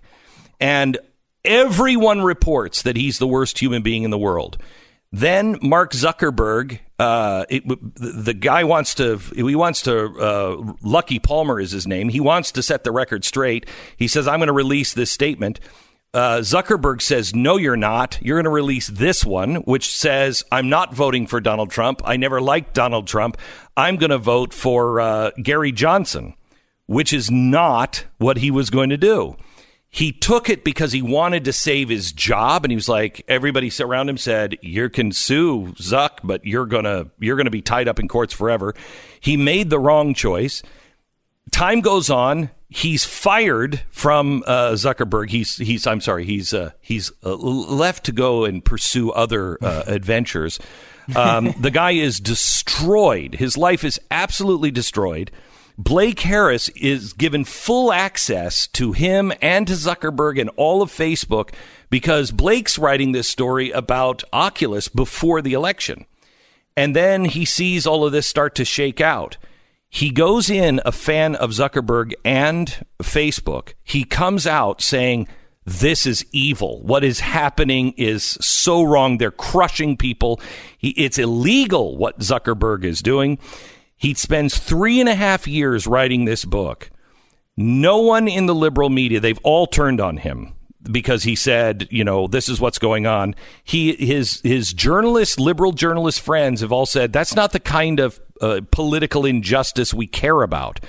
And 0.62 0.98
everyone 1.46 2.22
reports 2.22 2.82
that 2.82 2.96
he's 2.96 3.20
the 3.20 3.28
worst 3.28 3.60
human 3.60 3.82
being 3.82 4.04
in 4.04 4.12
the 4.12 4.18
world. 4.18 4.58
Then 5.12 5.60
Mark 5.62 5.92
Zuckerberg, 5.92 6.80
uh, 6.98 7.46
it, 7.48 7.64
the 7.68 8.34
guy 8.34 8.64
wants 8.64 8.96
to, 8.96 9.18
he 9.18 9.56
wants 9.56 9.84
to, 9.84 10.06
uh, 10.06 10.56
Luckey 10.84 11.22
Palmer 11.22 11.60
is 11.60 11.72
his 11.72 11.86
name. 11.86 12.10
He 12.10 12.20
wants 12.20 12.52
to 12.54 12.64
set 12.64 12.84
the 12.84 12.92
record 12.92 13.24
straight. 13.24 13.68
He 13.96 14.08
says, 14.08 14.28
I'm 14.28 14.40
going 14.40 14.48
to 14.48 14.54
release 14.54 14.94
this 14.94 15.12
statement. 15.12 15.60
Uh, 16.16 16.40
Zuckerberg 16.40 17.02
says, 17.02 17.34
No, 17.34 17.58
you're 17.58 17.76
not. 17.76 18.20
You're 18.22 18.38
going 18.38 18.46
to 18.46 18.50
release 18.50 18.88
this 18.88 19.24
one, 19.26 19.56
which 19.58 19.96
says, 19.96 20.44
I'm 20.52 20.70
not 20.70 20.94
voting 20.94 21.28
for 21.28 21.40
Donald 21.42 21.70
Trump. 21.70 22.02
I 22.06 22.18
never 22.18 22.42
liked 22.42 22.74
Donald 22.74 23.08
Trump. 23.08 23.38
I'm 23.78 23.98
going 23.98 24.12
to 24.12 24.20
vote 24.20 24.54
for 24.54 25.00
uh, 25.00 25.32
Gary 25.42 25.72
Johnson, 25.72 26.36
which 26.88 27.14
is 27.14 27.30
not 27.30 28.06
what 28.18 28.38
he 28.38 28.52
was 28.52 28.70
going 28.70 28.90
to 28.90 28.98
do. 28.98 29.36
He 29.94 30.12
took 30.12 30.50
it 30.50 30.64
because 30.64 30.92
he 30.92 31.04
wanted 31.04 31.46
to 31.46 31.54
save 31.54 31.90
his 31.90 32.12
job, 32.12 32.66
and 32.66 32.72
he 32.72 32.76
was 32.76 32.90
like, 32.90 33.24
everybody 33.28 33.72
around 33.80 34.10
him 34.10 34.18
said, 34.18 34.58
"You 34.60 34.90
can 34.90 35.12
sue 35.12 35.68
Zuck, 35.78 36.18
but 36.24 36.44
you're 36.44 36.66
gonna 36.66 37.12
you're 37.20 37.38
gonna 37.38 37.52
be 37.52 37.62
tied 37.62 37.88
up 37.88 38.00
in 38.00 38.08
courts 38.08 38.34
forever." 38.34 38.74
He 39.20 39.38
made 39.38 39.70
the 39.70 39.78
wrong 39.78 40.16
choice. 40.16 40.64
Time 41.52 41.82
goes 41.82 42.10
on. 42.10 42.50
He's 42.70 43.06
fired 43.06 43.82
from 43.92 44.44
uh, 44.48 44.72
Zuckerberg. 44.72 45.30
He's 45.30 45.58
he's 45.58 45.86
I'm 45.86 46.02
sorry. 46.02 46.26
He's 46.26 46.56
uh, 46.56 46.72
he's 46.82 47.12
uh, 47.24 47.36
left 47.36 48.06
to 48.06 48.12
go 48.12 48.46
and 48.46 48.66
pursue 48.66 49.12
other 49.12 49.64
uh, 49.64 49.84
adventures. 49.86 50.58
Um, 51.16 51.54
the 51.60 51.70
guy 51.70 51.92
is 51.92 52.20
destroyed. 52.20 53.36
His 53.36 53.60
life 53.60 53.84
is 53.84 54.02
absolutely 54.10 54.72
destroyed. 54.72 55.30
Blake 55.78 56.20
Harris 56.20 56.70
is 56.70 57.14
given 57.14 57.46
full 57.46 57.92
access 57.92 58.68
to 58.68 58.92
him 58.92 59.34
and 59.42 59.66
to 59.68 59.74
Zuckerberg 59.74 60.40
and 60.40 60.52
all 60.56 60.82
of 60.82 60.92
Facebook 60.92 61.54
because 61.90 62.32
Blake's 62.32 62.78
writing 62.78 63.12
this 63.12 63.28
story 63.28 63.72
about 63.72 64.24
Oculus 64.32 64.88
before 64.88 65.42
the 65.42 65.54
election. 65.54 66.06
And 66.78 66.96
then 66.96 67.26
he 67.26 67.46
sees 67.46 67.88
all 67.88 68.06
of 68.06 68.12
this 68.12 68.28
start 68.28 68.56
to 68.56 68.66
shake 68.66 69.02
out. 69.02 69.38
He 69.90 70.10
goes 70.10 70.50
in 70.50 70.82
a 70.86 70.92
fan 70.92 71.36
of 71.36 71.52
Zuckerberg 71.52 72.14
and 72.26 72.86
Facebook. 73.02 73.74
He 73.84 74.04
comes 74.04 74.48
out 74.48 74.82
saying, 74.82 75.28
this 75.66 76.06
is 76.06 76.26
evil. 76.32 76.82
What 76.82 77.04
is 77.04 77.20
happening 77.20 77.94
is 77.96 78.24
so 78.42 78.84
wrong. 78.84 79.18
They're 79.18 79.32
crushing 79.32 79.96
people. 79.96 80.42
It's 80.82 81.18
illegal 81.18 81.96
what 81.96 82.20
Zuckerberg 82.20 82.84
is 82.84 83.02
doing. 83.02 83.38
He 84.04 84.14
spends 84.16 84.58
three 84.58 85.00
and 85.00 85.08
a 85.08 85.16
half 85.16 85.48
years 85.48 85.88
writing 85.88 86.26
this 86.26 86.44
book. 86.44 86.92
No 87.56 88.00
one 88.00 88.28
in 88.28 88.48
the 88.48 88.54
liberal 88.56 88.90
media, 88.90 89.22
they've 89.22 89.40
all 89.44 89.66
turned 89.66 90.02
on 90.02 90.18
him. 90.18 90.54
because 90.92 91.24
he 91.24 91.36
said, 91.36 91.88
you 91.90 92.04
know, 92.04 92.28
this 92.28 92.50
is 92.50 92.60
what's 92.60 92.80
going 92.80 93.08
on. 93.08 93.36
He 93.64 93.94
his 93.96 94.42
his 94.42 94.74
journalist, 94.74 95.40
liberal 95.40 95.72
journalist 95.72 96.20
friends 96.22 96.62
have 96.62 96.72
all 96.72 96.86
said 96.86 97.14
that's 97.14 97.36
not 97.36 97.54
the 97.54 97.60
kind 97.60 98.00
of 98.00 98.20
uh, 98.42 98.62
political 98.72 99.26
injustice 99.26 99.94
we 99.94 100.08
care 100.08 100.42
about. 100.42 100.80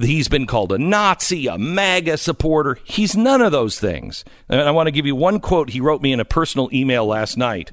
He's 0.00 0.28
been 0.28 0.46
called 0.46 0.72
a 0.72 0.78
Nazi, 0.78 1.46
a 1.46 1.58
MAGA 1.58 2.16
supporter. 2.16 2.78
He's 2.84 3.14
none 3.14 3.42
of 3.42 3.52
those 3.52 3.78
things. 3.78 4.24
And 4.48 4.62
I 4.62 4.70
want 4.70 4.86
to 4.86 4.90
give 4.90 5.04
you 5.04 5.14
one 5.14 5.38
quote 5.38 5.68
he 5.68 5.82
wrote 5.82 6.00
me 6.00 6.14
in 6.14 6.20
a 6.20 6.24
personal 6.24 6.70
email 6.72 7.04
last 7.04 7.36
night. 7.36 7.70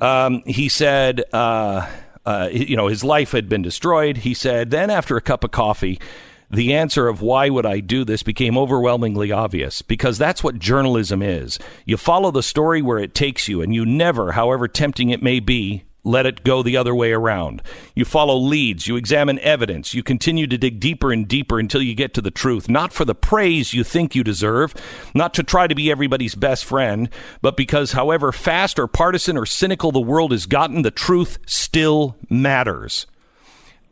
Um, 0.00 0.42
he 0.46 0.68
said, 0.68 1.22
uh, 1.32 1.88
uh, 2.26 2.48
you 2.50 2.76
know, 2.76 2.88
his 2.88 3.04
life 3.04 3.32
had 3.32 3.48
been 3.48 3.62
destroyed. 3.62 4.18
He 4.18 4.34
said, 4.34 4.70
then 4.70 4.90
after 4.90 5.16
a 5.16 5.22
cup 5.22 5.44
of 5.44 5.50
coffee, 5.50 6.00
the 6.50 6.74
answer 6.74 7.08
of 7.08 7.20
why 7.20 7.48
would 7.48 7.66
I 7.66 7.80
do 7.80 8.04
this 8.04 8.22
became 8.22 8.56
overwhelmingly 8.56 9.32
obvious 9.32 9.82
because 9.82 10.18
that's 10.18 10.44
what 10.44 10.58
journalism 10.58 11.22
is. 11.22 11.58
You 11.84 11.96
follow 11.96 12.30
the 12.30 12.42
story 12.42 12.82
where 12.82 12.98
it 12.98 13.14
takes 13.14 13.48
you, 13.48 13.60
and 13.60 13.74
you 13.74 13.84
never, 13.84 14.32
however 14.32 14.68
tempting 14.68 15.10
it 15.10 15.22
may 15.22 15.40
be, 15.40 15.84
let 16.04 16.26
it 16.26 16.44
go 16.44 16.62
the 16.62 16.76
other 16.76 16.94
way 16.94 17.12
around. 17.12 17.62
You 17.94 18.04
follow 18.04 18.36
leads, 18.36 18.86
you 18.86 18.96
examine 18.96 19.38
evidence, 19.40 19.94
you 19.94 20.02
continue 20.02 20.46
to 20.46 20.58
dig 20.58 20.78
deeper 20.78 21.10
and 21.10 21.26
deeper 21.26 21.58
until 21.58 21.82
you 21.82 21.94
get 21.94 22.12
to 22.14 22.20
the 22.20 22.30
truth, 22.30 22.68
not 22.68 22.92
for 22.92 23.04
the 23.04 23.14
praise 23.14 23.72
you 23.72 23.82
think 23.82 24.14
you 24.14 24.22
deserve, 24.22 24.74
not 25.14 25.34
to 25.34 25.42
try 25.42 25.66
to 25.66 25.74
be 25.74 25.90
everybody's 25.90 26.34
best 26.34 26.64
friend, 26.64 27.08
but 27.40 27.56
because 27.56 27.92
however 27.92 28.32
fast 28.32 28.78
or 28.78 28.86
partisan 28.86 29.36
or 29.36 29.46
cynical 29.46 29.90
the 29.90 30.00
world 30.00 30.30
has 30.30 30.46
gotten, 30.46 30.82
the 30.82 30.90
truth 30.90 31.38
still 31.46 32.16
matters. 32.28 33.06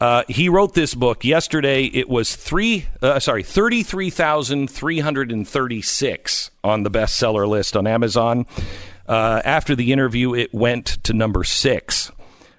Uh, 0.00 0.24
he 0.28 0.48
wrote 0.48 0.74
this 0.74 0.94
book 0.94 1.24
yesterday. 1.24 1.84
It 1.84 2.08
was 2.08 2.34
three, 2.34 2.86
uh, 3.00 3.20
sorry, 3.20 3.44
thirty-three 3.44 4.10
thousand 4.10 4.68
three 4.68 4.98
hundred 4.98 5.30
and 5.30 5.46
thirty-six 5.46 6.50
on 6.64 6.82
the 6.82 6.90
bestseller 6.90 7.46
list 7.46 7.76
on 7.76 7.86
Amazon. 7.86 8.44
Uh, 9.12 9.42
after 9.44 9.76
the 9.76 9.92
interview, 9.92 10.34
it 10.34 10.54
went 10.54 10.86
to 11.04 11.12
number 11.12 11.44
six 11.44 12.10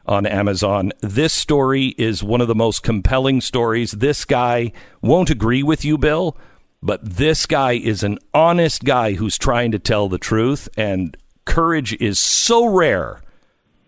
on 0.05 0.27
Amazon. 0.27 0.91
This 1.01 1.33
story 1.33 1.95
is 1.97 2.23
one 2.23 2.41
of 2.41 2.47
the 2.47 2.53
most 2.53 2.83
compelling 2.83 3.41
stories. 3.41 3.93
This 3.93 4.23
guy 4.23 4.71
won't 5.01 5.31
agree 5.31 5.63
with 5.63 5.83
you, 5.83 5.97
Bill, 5.97 6.37
but 6.83 7.03
this 7.03 7.47
guy 7.47 7.71
is 7.71 8.03
an 8.03 8.19
honest 8.35 8.83
guy 8.83 9.13
who's 9.13 9.39
trying 9.39 9.71
to 9.71 9.79
tell 9.79 10.09
the 10.09 10.19
truth, 10.19 10.69
and 10.77 11.17
courage 11.45 11.93
is 11.99 12.19
so 12.19 12.67
rare. 12.67 13.23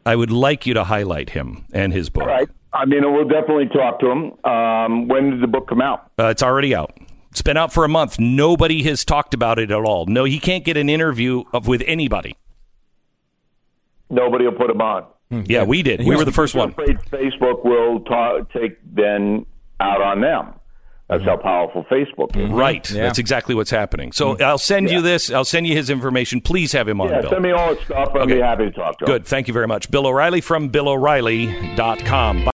I 0.04 0.16
would 0.16 0.32
like 0.32 0.66
you 0.66 0.74
to 0.74 0.86
highlight 0.86 1.30
him 1.30 1.66
and 1.72 1.94
his 1.94 2.10
book. 2.10 2.24
All 2.24 2.30
right. 2.30 2.50
I 2.74 2.86
mean, 2.86 3.04
we'll 3.14 3.28
definitely 3.28 3.68
talk 3.68 4.00
to 4.00 4.10
him. 4.10 4.44
Um, 4.44 5.08
when 5.08 5.30
did 5.30 5.42
the 5.42 5.48
book 5.48 5.68
come 5.68 5.82
out? 5.82 6.10
Uh, 6.18 6.30
it's 6.30 6.42
already 6.42 6.74
out. 6.74 6.98
It's 7.30 7.44
been 7.44 7.58
out 7.58 7.72
for 7.72 7.86
a 7.86 7.90
month. 7.90 8.18
Nobody 8.18 8.82
has 8.86 9.06
talked 9.06 9.36
about 9.36 9.60
it 9.60 9.70
at 9.70 9.86
all. 9.86 10.08
No, 10.08 10.24
he 10.24 10.40
can't 10.40 10.64
get 10.64 10.78
an 10.78 10.90
interview 10.90 11.44
of, 11.54 11.68
with 11.68 11.84
anybody. 11.86 12.36
Nobody 14.10 14.46
will 14.46 14.54
put 14.54 14.70
him 14.70 14.82
on. 14.82 15.06
Hmm. 15.30 15.42
Yeah, 15.46 15.64
we 15.64 15.82
did. 15.82 16.06
We 16.06 16.16
were 16.16 16.26
the 16.26 16.32
first 16.32 16.56
one. 16.56 16.70
Afraid 16.70 16.98
Facebook 17.12 17.66
will 17.66 18.02
ta- 18.02 18.42
take 18.54 18.78
Ben 18.84 19.46
out 19.80 20.02
on 20.02 20.22
them. 20.22 20.54
That's 21.08 21.22
hmm. 21.24 21.30
how 21.30 21.38
powerful 21.38 21.84
Facebook 21.86 22.36
is. 22.36 22.50
Hmm. 22.50 22.56
Right. 22.56 22.90
Yeah. 22.90 23.04
That's 23.04 23.20
exactly 23.20 23.56
what's 23.56 23.72
happening. 23.72 24.12
So 24.12 24.38
I'll 24.40 24.58
send 24.58 24.90
you 24.90 25.02
this. 25.02 25.32
I'll 25.32 25.46
send 25.46 25.68
you 25.68 25.76
his 25.76 25.90
information. 25.90 26.42
Please 26.42 26.72
have 26.74 26.88
him 26.88 27.02
on, 27.02 27.10
Yeah, 27.10 27.22
Bill. 27.22 27.30
send 27.32 27.44
me 27.44 27.52
all 27.52 27.76
the 27.76 27.82
stuff. 27.84 28.10
I'll 28.14 28.22
Okay. 28.22 28.36
be 28.36 28.42
happy 28.42 28.66
to 28.66 28.72
talk 28.72 28.98
to 29.00 29.06
him. 29.06 29.12
Good. 29.12 29.26
Thank 29.26 29.48
you 29.48 29.54
very 29.54 29.68
much. 29.68 29.90
Bill 29.92 30.08
O'Reilly 30.08 30.42
from 30.42 30.70
BillO'Reilly.com. 30.70 32.44